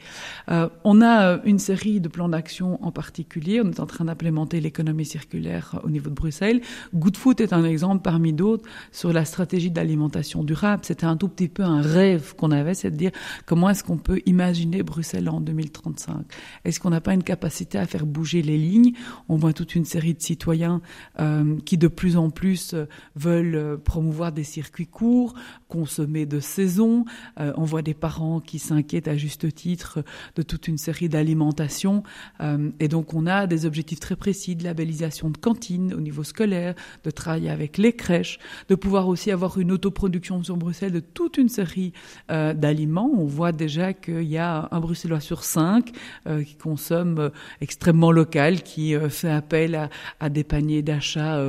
Euh, 0.50 0.68
on 0.82 1.00
a 1.00 1.19
une 1.44 1.58
série 1.58 2.00
de 2.00 2.08
plans 2.08 2.28
d'action 2.28 2.82
en 2.84 2.92
particulier. 2.92 3.60
On 3.64 3.70
est 3.70 3.80
en 3.80 3.86
train 3.86 4.04
d'implémenter 4.04 4.60
l'économie 4.60 5.04
circulaire 5.04 5.80
au 5.84 5.90
niveau 5.90 6.10
de 6.10 6.14
Bruxelles. 6.14 6.60
Good 6.94 7.16
Food 7.16 7.40
est 7.40 7.52
un 7.52 7.64
exemple 7.64 8.02
parmi 8.02 8.32
d'autres 8.32 8.68
sur 8.92 9.12
la 9.12 9.24
stratégie 9.24 9.70
d'alimentation 9.70 10.44
durable. 10.44 10.84
C'était 10.84 11.06
un 11.06 11.16
tout 11.16 11.28
petit 11.28 11.48
peu 11.48 11.62
un 11.62 11.80
rêve 11.80 12.34
qu'on 12.36 12.50
avait, 12.50 12.74
c'est 12.74 12.90
de 12.90 12.96
dire 12.96 13.10
comment 13.46 13.70
est-ce 13.70 13.84
qu'on 13.84 13.98
peut 13.98 14.20
imaginer 14.26 14.82
Bruxelles 14.82 15.28
en 15.28 15.40
2035 15.40 16.24
Est-ce 16.64 16.80
qu'on 16.80 16.90
n'a 16.90 17.00
pas 17.00 17.14
une 17.14 17.22
capacité 17.22 17.78
à 17.78 17.86
faire 17.86 18.06
bouger 18.06 18.42
les 18.42 18.58
lignes? 18.58 18.92
On 19.28 19.36
voit 19.36 19.52
toute 19.52 19.74
une 19.74 19.84
série 19.84 20.14
de 20.14 20.22
citoyens 20.22 20.80
euh, 21.18 21.56
qui 21.64 21.78
de 21.78 21.88
plus 21.88 22.16
en 22.16 22.30
plus 22.30 22.74
euh, 22.74 22.86
veulent 23.16 23.54
euh, 23.54 23.76
promouvoir 23.76 24.32
des 24.32 24.44
circuits 24.44 24.86
courts, 24.86 25.34
consommer 25.68 26.26
de 26.26 26.40
saison. 26.40 27.04
Euh, 27.38 27.52
on 27.56 27.64
voit 27.64 27.82
des 27.82 27.94
parents 27.94 28.40
qui 28.40 28.58
s'inquiètent 28.58 29.08
à 29.08 29.16
juste 29.16 29.54
titre 29.54 30.04
de 30.36 30.42
toute 30.42 30.68
une 30.68 30.78
série 30.78 31.08
d'alimentations. 31.10 32.02
Euh, 32.40 32.70
et 32.80 32.88
donc 32.88 33.12
on 33.14 33.26
a 33.26 33.46
des 33.46 33.66
objectifs 33.66 34.00
très 34.00 34.16
précis 34.16 34.56
de 34.56 34.64
labellisation 34.64 35.30
de 35.30 35.36
cantines 35.36 35.92
au 35.92 36.00
niveau 36.00 36.24
scolaire, 36.24 36.74
de 37.04 37.10
travailler 37.10 37.50
avec 37.50 37.76
les 37.76 37.92
crèches, 37.92 38.38
de 38.68 38.74
pouvoir 38.74 39.08
aussi 39.08 39.30
avoir 39.30 39.58
une 39.58 39.72
autoproduction 39.72 40.42
sur 40.42 40.56
Bruxelles 40.56 40.92
de 40.92 41.00
toute 41.00 41.36
une 41.36 41.48
série 41.48 41.92
euh, 42.30 42.54
d'aliments. 42.54 43.10
On 43.14 43.26
voit 43.26 43.52
déjà 43.52 43.92
qu'il 43.92 44.22
y 44.22 44.38
a 44.38 44.68
un 44.70 44.80
Bruxellois 44.80 45.20
sur 45.20 45.44
cinq 45.44 45.92
euh, 46.26 46.42
qui 46.42 46.54
consomme 46.54 47.30
extrêmement 47.60 48.12
local, 48.12 48.62
qui 48.62 48.94
fait 49.08 49.30
appel 49.30 49.90
à, 50.20 50.30
des 50.30 50.44
paniers 50.44 50.82
d'achat 50.82 51.44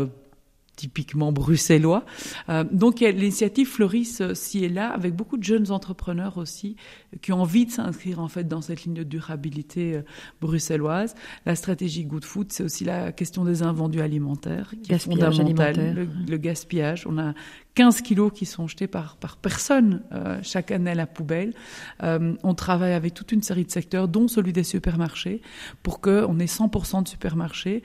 typiquement 0.81 1.31
bruxellois. 1.31 2.03
Euh, 2.49 2.63
donc 2.71 3.01
l'initiative 3.01 3.67
fleurissent 3.67 4.21
euh, 4.21 4.33
ci 4.33 4.65
et 4.65 4.69
là 4.69 4.89
avec 4.89 5.15
beaucoup 5.15 5.37
de 5.37 5.43
jeunes 5.43 5.71
entrepreneurs 5.71 6.37
aussi 6.37 6.75
qui 7.21 7.31
ont 7.31 7.41
envie 7.41 7.67
de 7.67 7.71
s'inscrire 7.71 8.19
en 8.19 8.27
fait 8.27 8.47
dans 8.47 8.61
cette 8.61 8.83
ligne 8.83 8.95
de 8.95 9.03
durabilité 9.03 9.95
euh, 9.95 10.01
bruxelloise. 10.41 11.13
La 11.45 11.55
stratégie 11.55 12.05
Good 12.05 12.25
Food, 12.25 12.51
c'est 12.51 12.63
aussi 12.63 12.83
la 12.83 13.11
question 13.11 13.45
des 13.45 13.61
invendus 13.61 14.01
alimentaires 14.01 14.71
qui 14.81 14.89
Gaspillage 14.89 15.35
est 15.35 15.43
fondamentale. 15.43 15.79
alimentaire. 15.79 15.93
Le, 16.25 16.31
le 16.31 16.37
gaspillage, 16.37 17.05
on 17.05 17.19
a 17.19 17.33
15 17.75 18.01
kilos 18.01 18.31
qui 18.33 18.45
sont 18.45 18.67
jetés 18.67 18.87
par, 18.87 19.17
par 19.17 19.37
personne 19.37 20.01
euh, 20.13 20.39
chaque 20.41 20.71
année 20.71 20.91
à 20.91 20.95
la 20.95 21.07
poubelle. 21.07 21.53
On 22.01 22.53
travaille 22.55 22.93
avec 22.93 23.13
toute 23.13 23.31
une 23.31 23.43
série 23.43 23.65
de 23.65 23.71
secteurs, 23.71 24.07
dont 24.07 24.27
celui 24.27 24.51
des 24.51 24.63
supermarchés, 24.63 25.41
pour 25.83 26.01
qu'on 26.01 26.39
ait 26.39 26.45
100% 26.45 27.03
de 27.03 27.07
supermarchés 27.07 27.83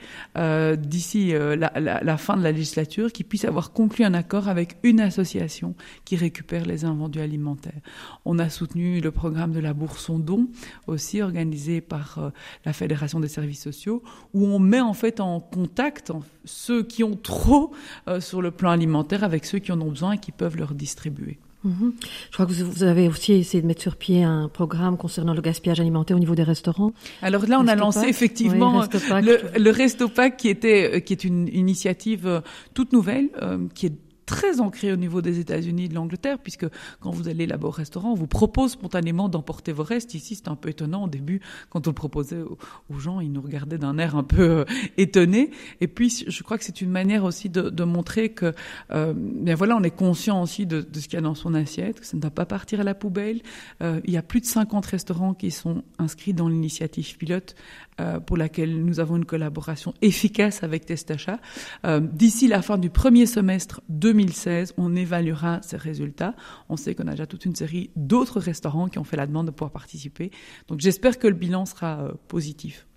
d'ici 0.77 1.31
la, 1.31 1.71
la, 1.79 2.03
la 2.03 2.17
fin 2.17 2.35
de 2.35 2.43
la 2.43 2.51
législature 2.51 2.86
qui 2.87 3.23
puissent 3.23 3.45
avoir 3.45 3.71
conclu 3.71 4.05
un 4.05 4.13
accord 4.13 4.47
avec 4.47 4.77
une 4.83 4.99
association 4.99 5.75
qui 6.05 6.15
récupère 6.15 6.65
les 6.65 6.85
invendus 6.85 7.19
alimentaires. 7.19 7.81
On 8.25 8.39
a 8.39 8.49
soutenu 8.49 9.01
le 9.01 9.11
programme 9.11 9.51
de 9.51 9.59
la 9.59 9.73
bourse 9.73 10.09
en 10.09 10.19
don, 10.19 10.47
aussi 10.87 11.21
organisé 11.21 11.81
par 11.81 12.17
euh, 12.17 12.29
la 12.65 12.73
Fédération 12.73 13.19
des 13.19 13.27
services 13.27 13.61
sociaux, 13.61 14.01
où 14.33 14.45
on 14.45 14.59
met 14.59 14.81
en 14.81 14.93
fait 14.93 15.19
en 15.19 15.39
contact 15.39 16.11
ceux 16.45 16.83
qui 16.83 17.03
ont 17.03 17.15
trop 17.15 17.73
euh, 18.07 18.19
sur 18.21 18.41
le 18.41 18.51
plan 18.51 18.71
alimentaire 18.71 19.23
avec 19.23 19.45
ceux 19.45 19.59
qui 19.59 19.71
en 19.71 19.81
ont 19.81 19.89
besoin 19.89 20.13
et 20.13 20.17
qui 20.17 20.31
peuvent 20.31 20.57
leur 20.57 20.73
distribuer. 20.73 21.39
Mhm. 21.67 21.93
Je 22.29 22.33
crois 22.33 22.45
que 22.45 22.53
vous 22.53 22.83
avez 22.83 23.07
aussi 23.09 23.33
essayé 23.33 23.61
de 23.61 23.67
mettre 23.67 23.81
sur 23.81 23.97
pied 23.97 24.23
un 24.23 24.47
programme 24.47 24.95
concernant 24.97 25.33
le 25.33 25.41
gaspillage 25.41 25.79
alimentaire 25.81 26.15
au 26.15 26.19
niveau 26.19 26.35
des 26.35 26.43
restaurants. 26.43 26.93
Alors 27.21 27.45
là, 27.45 27.59
on 27.59 27.67
a 27.67 27.75
lancé 27.75 28.07
effectivement 28.07 28.79
Oui, 28.79 29.21
le, 29.21 29.59
le 29.59 29.71
Restopac 29.71 30.31
qui 30.31 30.47
était 30.47 30.95
euh, 30.95 30.99
qui 30.99 31.13
est 31.13 31.23
une 31.25 31.49
initiative 31.49 32.25
euh, 32.25 32.41
toute 32.73 32.93
nouvelle, 32.93 33.29
euh, 33.41 33.67
qui 33.75 33.87
est 33.87 33.93
très 34.27 34.59
ancrée 34.59 34.91
au 34.91 34.97
niveau 34.97 35.21
des 35.23 35.39
États-Unis 35.39 35.85
et 35.85 35.87
de 35.87 35.95
l'Angleterre, 35.95 36.37
puisque 36.37 36.67
quand 36.99 37.09
vous 37.09 37.29
allez 37.29 37.47
là-bas 37.47 37.69
au 37.69 37.71
restaurant, 37.71 38.11
on 38.11 38.15
vous 38.15 38.27
propose 38.27 38.73
spontanément 38.73 39.29
d'emporter 39.29 39.71
vos 39.71 39.83
restes. 39.83 40.13
Ici, 40.13 40.35
c'est 40.35 40.49
un 40.49 40.55
peu 40.55 40.69
étonnant 40.69 41.05
au 41.05 41.07
début, 41.07 41.41
quand 41.69 41.87
on 41.87 41.89
le 41.89 41.95
proposait 41.95 42.41
aux, 42.89 42.99
gens, 42.99 43.21
ils 43.21 43.31
nous 43.31 43.41
regardaient 43.41 43.77
d'un 43.77 43.97
air 43.97 44.15
un 44.15 44.23
peu 44.23 44.41
euh, 44.41 44.65
étonné. 44.97 45.51
Et 45.81 45.87
puis, 45.87 46.25
je 46.27 46.43
crois 46.43 46.57
que 46.57 46.63
c'est 46.63 46.81
une 46.81 46.91
manière 46.91 47.23
aussi 47.23 47.49
de, 47.49 47.83
montrer 47.83 48.29
que, 48.29 48.53
euh, 48.91 49.13
bien 49.15 49.55
voilà, 49.55 49.77
on 49.77 49.83
est 49.83 49.95
conscient 49.95 50.41
aussi 50.41 50.65
de, 50.65 50.85
ce 50.93 51.07
qu'il 51.07 51.13
y 51.13 51.17
a 51.17 51.21
dans 51.21 51.35
son 51.35 51.53
assiette, 51.53 52.01
que 52.01 52.05
ça 52.05 52.17
ne 52.17 52.21
doit 52.21 52.31
pas 52.31 52.45
partir 52.45 52.81
à 52.81 52.83
la 52.83 52.93
poubelle. 52.93 53.41
Euh, 53.81 54.01
il 54.03 54.11
y 54.11 54.17
a 54.17 54.21
plus 54.21 54.41
de 54.41 54.45
50 54.45 54.85
restaurants 54.85 55.33
qui 55.33 55.51
sont 55.51 55.83
inscrits 55.99 56.33
dans 56.33 56.49
l'initiative 56.49 57.17
pilote 57.17 57.55
euh, 57.99 58.19
pour 58.19 58.37
laquelle 58.37 58.83
nous 58.85 58.99
avons 58.99 59.17
une 59.17 59.25
collaboration 59.25 59.93
efficace 60.03 60.61
avec 60.61 60.85
Testachat. 60.85 61.39
Euh, 61.85 61.99
D'ici 61.99 62.47
la 62.47 62.61
fin 62.61 62.77
du 62.77 62.91
premier 62.91 63.25
semestre 63.25 63.81
2016, 64.17 64.73
on 64.77 64.95
évaluera 64.95 65.59
ces 65.61 65.77
résultats. 65.77 66.33
On 66.69 66.77
sait 66.77 66.95
qu'on 66.95 67.07
a 67.07 67.11
déjà 67.11 67.27
toute 67.27 67.45
une 67.45 67.55
série 67.55 67.91
d'autres 67.95 68.39
restaurants 68.39 68.87
qui 68.87 68.97
ont 68.97 69.03
fait 69.03 69.17
la 69.17 69.27
demande 69.27 69.45
de 69.45 69.51
pouvoir 69.51 69.71
participer. 69.71 70.31
Donc 70.67 70.79
j'espère 70.79 71.19
que 71.19 71.27
le 71.27 71.35
bilan 71.35 71.65
sera 71.65 71.99
euh, 71.99 72.11
positif. 72.27 72.87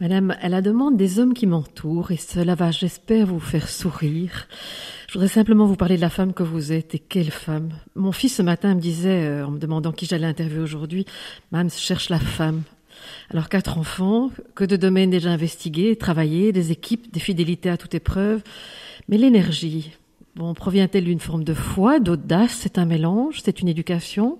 Madame, 0.00 0.34
à 0.40 0.48
la 0.48 0.62
demande 0.62 0.96
des 0.96 1.18
hommes 1.18 1.34
qui 1.34 1.46
m'entourent, 1.46 2.10
et 2.10 2.16
cela 2.16 2.54
va, 2.54 2.70
j'espère, 2.70 3.26
vous 3.26 3.38
faire 3.38 3.68
sourire, 3.68 4.48
je 5.08 5.12
voudrais 5.12 5.28
simplement 5.28 5.66
vous 5.66 5.76
parler 5.76 5.96
de 5.96 6.00
la 6.00 6.08
femme 6.08 6.32
que 6.32 6.42
vous 6.42 6.72
êtes, 6.72 6.94
et 6.94 6.98
quelle 6.98 7.30
femme. 7.30 7.68
Mon 7.96 8.12
fils 8.12 8.36
ce 8.36 8.42
matin 8.42 8.74
me 8.74 8.80
disait, 8.80 9.26
euh, 9.26 9.46
en 9.46 9.50
me 9.50 9.58
demandant 9.58 9.92
qui 9.92 10.06
j'allais 10.06 10.26
interviewer 10.26 10.62
aujourd'hui, 10.62 11.04
Mam, 11.52 11.68
je 11.68 11.76
cherche 11.76 12.08
la 12.08 12.18
femme. 12.18 12.62
Alors 13.28 13.50
quatre 13.50 13.76
enfants, 13.76 14.30
que 14.54 14.64
de 14.64 14.76
domaines 14.76 15.10
déjà 15.10 15.30
investigués, 15.30 15.96
travaillés, 15.96 16.52
des 16.52 16.72
équipes, 16.72 17.12
des 17.12 17.20
fidélités 17.20 17.68
à 17.68 17.76
toute 17.76 17.94
épreuve, 17.94 18.42
mais 19.08 19.18
l'énergie, 19.18 19.92
bon, 20.36 20.54
provient-elle 20.54 21.04
d'une 21.04 21.20
forme 21.20 21.44
de 21.44 21.54
foi, 21.54 22.00
d'audace, 22.00 22.52
c'est 22.52 22.78
un 22.78 22.86
mélange, 22.86 23.40
c'est 23.42 23.60
une 23.60 23.68
éducation? 23.68 24.38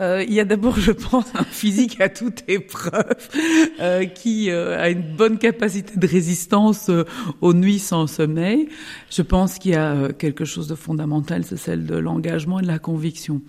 Euh, 0.00 0.24
il 0.26 0.32
y 0.32 0.40
a 0.40 0.44
d'abord, 0.44 0.78
je 0.78 0.92
pense, 0.92 1.26
un 1.34 1.44
physique 1.44 2.00
à 2.00 2.08
toute 2.08 2.44
épreuve 2.46 3.28
euh, 3.80 4.04
qui 4.04 4.50
euh, 4.50 4.80
a 4.80 4.90
une 4.90 5.02
bonne 5.02 5.38
capacité 5.38 5.98
de 5.98 6.06
résistance 6.06 6.90
aux 7.40 7.54
nuits 7.54 7.80
sans 7.80 8.06
sommeil. 8.06 8.68
Je 9.10 9.22
pense 9.22 9.58
qu'il 9.58 9.72
y 9.72 9.76
a 9.76 10.12
quelque 10.12 10.44
chose 10.44 10.68
de 10.68 10.74
fondamental, 10.74 11.44
c'est 11.44 11.56
celle 11.56 11.86
de 11.86 11.96
l'engagement 11.96 12.60
et 12.60 12.62
de 12.62 12.68
la 12.68 12.78
conviction. 12.78 13.42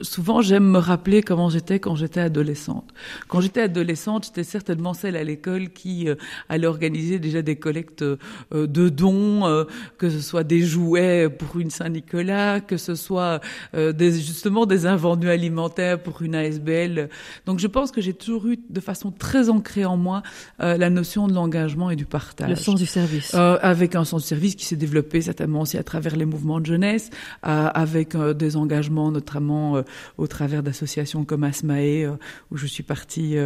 Souvent, 0.00 0.40
j'aime 0.40 0.64
me 0.64 0.78
rappeler 0.78 1.22
comment 1.22 1.50
j'étais 1.50 1.78
quand 1.78 1.94
j'étais 1.94 2.20
adolescente. 2.20 2.92
Quand 3.28 3.40
j'étais 3.40 3.62
adolescente, 3.62 4.26
j'étais 4.26 4.44
certainement 4.44 4.94
celle 4.94 5.16
à 5.16 5.24
l'école 5.24 5.70
qui 5.70 6.08
allait 6.48 6.66
organiser 6.66 7.18
déjà 7.18 7.42
des 7.42 7.56
collectes 7.56 8.04
de 8.52 8.88
dons, 8.88 9.66
que 9.98 10.10
ce 10.10 10.20
soit 10.20 10.44
des 10.44 10.62
jouets 10.62 11.28
pour 11.28 11.60
une 11.60 11.70
Saint-Nicolas, 11.70 12.60
que 12.60 12.76
ce 12.76 12.94
soit 12.94 13.40
des, 13.74 14.12
justement 14.12 14.66
des 14.66 14.86
invendus 14.86 15.30
alimentaires 15.30 15.91
pour 15.98 16.22
une 16.22 16.34
ASBL. 16.34 17.08
Donc 17.46 17.58
je 17.58 17.66
pense 17.66 17.90
que 17.92 18.00
j'ai 18.00 18.12
toujours 18.14 18.46
eu 18.46 18.58
de 18.68 18.80
façon 18.80 19.10
très 19.10 19.48
ancrée 19.48 19.84
en 19.84 19.96
moi 19.96 20.22
euh, 20.60 20.76
la 20.76 20.90
notion 20.90 21.26
de 21.28 21.34
l'engagement 21.34 21.90
et 21.90 21.96
du 21.96 22.04
partage. 22.06 22.48
Le 22.48 22.56
sens 22.56 22.78
du 22.80 22.86
service. 22.86 23.34
Euh, 23.34 23.58
avec 23.62 23.94
un 23.94 24.04
sens 24.04 24.22
de 24.22 24.26
service 24.26 24.54
qui 24.54 24.64
s'est 24.64 24.76
développé 24.76 25.20
certainement 25.20 25.60
aussi 25.62 25.78
à 25.78 25.82
travers 25.82 26.16
les 26.16 26.24
mouvements 26.24 26.60
de 26.60 26.66
jeunesse, 26.66 27.10
euh, 27.46 27.68
avec 27.74 28.16
des 28.16 28.56
engagements 28.56 29.10
notamment 29.10 29.82
au 30.18 30.26
travers 30.26 30.62
d'associations 30.62 31.24
comme 31.24 31.44
Asmae, 31.44 32.16
où 32.50 32.56
je 32.56 32.66
suis 32.66 32.82
partie 32.82 33.36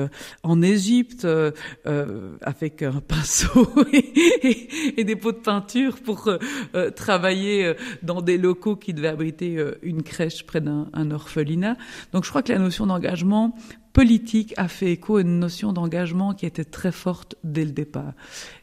en 0.43 0.63
Égypte 0.63 1.27
avec 2.43 2.83
un 2.83 3.01
pinceau 3.09 3.69
et, 3.93 3.99
et- 4.49 5.01
et 5.01 5.05
des 5.05 5.17
pots 5.17 5.33
de 5.33 5.37
peinture 5.39 5.97
pour 6.05 6.31
travailler 6.95 7.75
dans 8.03 8.23
des 8.23 8.39
locaux 8.39 8.77
qui 8.77 8.95
devaient 8.95 9.09
abriter 9.09 9.63
une 9.83 10.03
crèche 10.03 10.45
près 10.45 10.61
d'un 10.61 10.89
un 10.93 11.11
orphelinat. 11.11 11.77
Donc 12.13 12.25
je 12.25 12.31
crois 12.37 12.43
que 12.43 12.53
la 12.53 12.59
notion 12.59 12.87
d'engagement 12.87 13.55
politique 13.95 14.53
a 14.59 14.69
fait 14.69 14.93
écho 14.93 15.17
à 15.17 15.23
une 15.23 15.39
notion 15.39 15.73
d'engagement 15.73 16.35
qui 16.35 16.45
était 16.45 16.67
très 16.67 16.93
forte 16.93 17.35
dès 17.45 17.65
le 17.65 17.71
départ. 17.71 18.13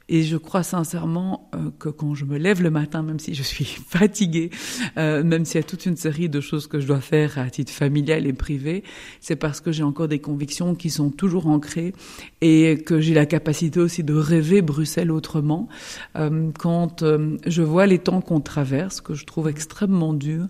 Et 0.10 0.24
je 0.24 0.36
crois 0.36 0.64
sincèrement 0.64 1.50
euh, 1.56 1.70
que 1.80 1.88
quand 1.88 2.14
je 2.14 2.26
me 2.26 2.38
lève 2.38 2.62
le 2.62 2.70
matin, 2.70 3.04
même 3.04 3.20
si 3.20 3.34
je 3.34 3.44
suis 3.44 3.64
fatiguée, 3.88 4.50
euh, 4.98 5.24
même 5.24 5.46
s'il 5.46 5.62
y 5.62 5.64
a 5.64 5.68
toute 5.68 5.86
une 5.86 5.96
série 5.96 6.28
de 6.28 6.42
choses 6.42 6.68
que 6.68 6.82
je 6.82 6.88
dois 6.88 7.00
faire 7.00 7.38
à 7.38 7.50
titre 7.50 7.72
familial 7.72 8.28
et 8.28 8.34
privé, 8.34 8.84
c'est 9.22 9.38
parce 9.38 9.62
que 9.62 9.72
j'ai 9.72 9.84
encore 9.84 10.10
des 10.10 10.20
convictions 10.20 10.76
qui 10.76 10.90
sont 10.90 11.10
toujours 11.10 11.48
ancrées 11.48 11.94
et 12.42 12.84
que 12.86 13.00
j'ai 13.00 13.14
la 13.14 13.26
capacité 13.26 13.80
aussi 13.80 14.04
de 14.04 14.14
rêver 14.14 14.62
Bruxelles 14.62 15.10
autrement. 15.10 15.70
Euh, 16.18 16.52
quand 16.60 17.06
je 17.46 17.62
vois 17.62 17.86
les 17.86 18.00
temps 18.00 18.20
qu'on 18.20 18.42
traverse, 18.42 19.00
que 19.00 19.14
je 19.14 19.26
trouve 19.26 19.48
extrêmement 19.48 20.14
durs, 20.14 20.48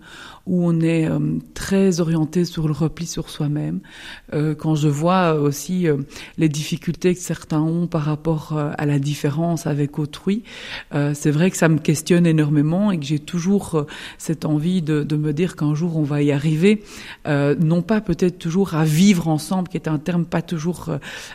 où 0.47 0.65
on 0.65 0.81
est 0.81 1.07
très 1.53 1.99
orienté 1.99 2.43
sur 2.43 2.67
le 2.67 2.73
repli 2.73 3.05
sur 3.05 3.29
soi-même, 3.29 3.79
quand 4.31 4.75
je 4.75 4.89
vois 4.89 5.35
aussi 5.35 5.87
les 6.37 6.49
difficultés 6.49 7.13
que 7.13 7.21
certains 7.21 7.61
ont 7.61 7.87
par 7.87 8.03
rapport 8.03 8.57
à 8.57 8.85
la 8.85 8.99
différence 8.99 9.42
avec 9.65 9.99
autrui, 9.99 10.43
euh, 10.93 11.13
c'est 11.13 11.31
vrai 11.31 11.51
que 11.51 11.57
ça 11.57 11.69
me 11.69 11.79
questionne 11.79 12.25
énormément 12.25 12.91
et 12.91 12.99
que 12.99 13.05
j'ai 13.05 13.19
toujours 13.19 13.75
euh, 13.75 13.87
cette 14.17 14.45
envie 14.45 14.81
de, 14.81 15.15
me 15.15 15.31
dire 15.31 15.55
qu'un 15.55 15.75
jour 15.75 15.97
on 15.97 16.03
va 16.03 16.21
y 16.21 16.31
arriver, 16.31 16.83
euh, 17.27 17.55
non 17.59 17.81
pas 17.81 18.01
peut-être 18.01 18.39
toujours 18.39 18.75
à 18.75 18.83
vivre 18.83 19.27
ensemble, 19.27 19.67
qui 19.67 19.77
est 19.77 19.87
un 19.87 19.99
terme 19.99 20.25
pas 20.25 20.41
toujours 20.41 20.89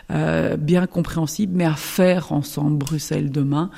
bien 0.09 0.85
compréhensible, 0.87 1.53
mais 1.55 1.65
à 1.65 1.75
faire 1.75 2.31
ensemble 2.31 2.77
Bruxelles 2.77 3.31
demain. 3.31 3.69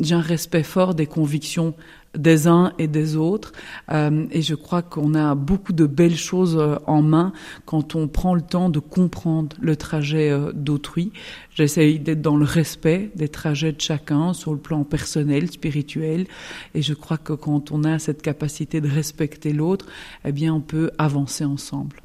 J'ai 0.00 0.14
un 0.14 0.20
respect 0.20 0.62
fort 0.62 0.94
des 0.94 1.06
convictions 1.06 1.74
des 2.18 2.46
uns 2.46 2.72
et 2.78 2.88
des 2.88 3.16
autres. 3.16 3.52
Euh, 3.90 4.26
et 4.30 4.42
je 4.42 4.54
crois 4.54 4.82
qu'on 4.82 5.14
a 5.14 5.34
beaucoup 5.34 5.72
de 5.72 5.86
belles 5.86 6.16
choses 6.16 6.56
euh, 6.58 6.76
en 6.86 7.02
main 7.02 7.32
quand 7.64 7.94
on 7.94 8.08
prend 8.08 8.34
le 8.34 8.42
temps 8.42 8.68
de 8.68 8.78
comprendre 8.78 9.56
le 9.60 9.76
trajet 9.76 10.30
euh, 10.30 10.52
d'autrui. 10.52 11.12
J'essaye 11.54 11.98
d'être 11.98 12.20
dans 12.20 12.36
le 12.36 12.44
respect 12.44 13.10
des 13.14 13.28
trajets 13.28 13.72
de 13.72 13.80
chacun 13.80 14.32
sur 14.32 14.52
le 14.52 14.58
plan 14.58 14.84
personnel, 14.84 15.50
spirituel. 15.50 16.26
Et 16.74 16.82
je 16.82 16.94
crois 16.94 17.18
que 17.18 17.32
quand 17.32 17.72
on 17.72 17.84
a 17.84 17.98
cette 17.98 18.22
capacité 18.22 18.80
de 18.80 18.88
respecter 18.88 19.52
l'autre, 19.52 19.86
eh 20.24 20.32
bien, 20.32 20.54
on 20.54 20.60
peut 20.60 20.90
avancer 20.98 21.44
ensemble. 21.44 22.02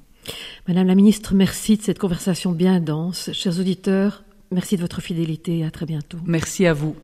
Madame 0.67 0.88
la 0.88 0.95
ministre, 0.95 1.34
merci 1.34 1.78
de 1.78 1.82
cette 1.82 1.99
conversation 1.99 2.52
bien 2.52 2.80
dense. 2.80 3.30
Chers 3.34 3.60
auditeurs, 3.60 4.23
merci 4.52 4.78
de 4.78 4.82
votre 4.82 5.02
fidélité 5.02 5.60
et 5.60 5.65
à 5.65 5.71
très 5.71 5.86
bientôt. 5.86 6.17
Merci 6.26 6.65
à 6.65 6.73
vous. 6.73 6.95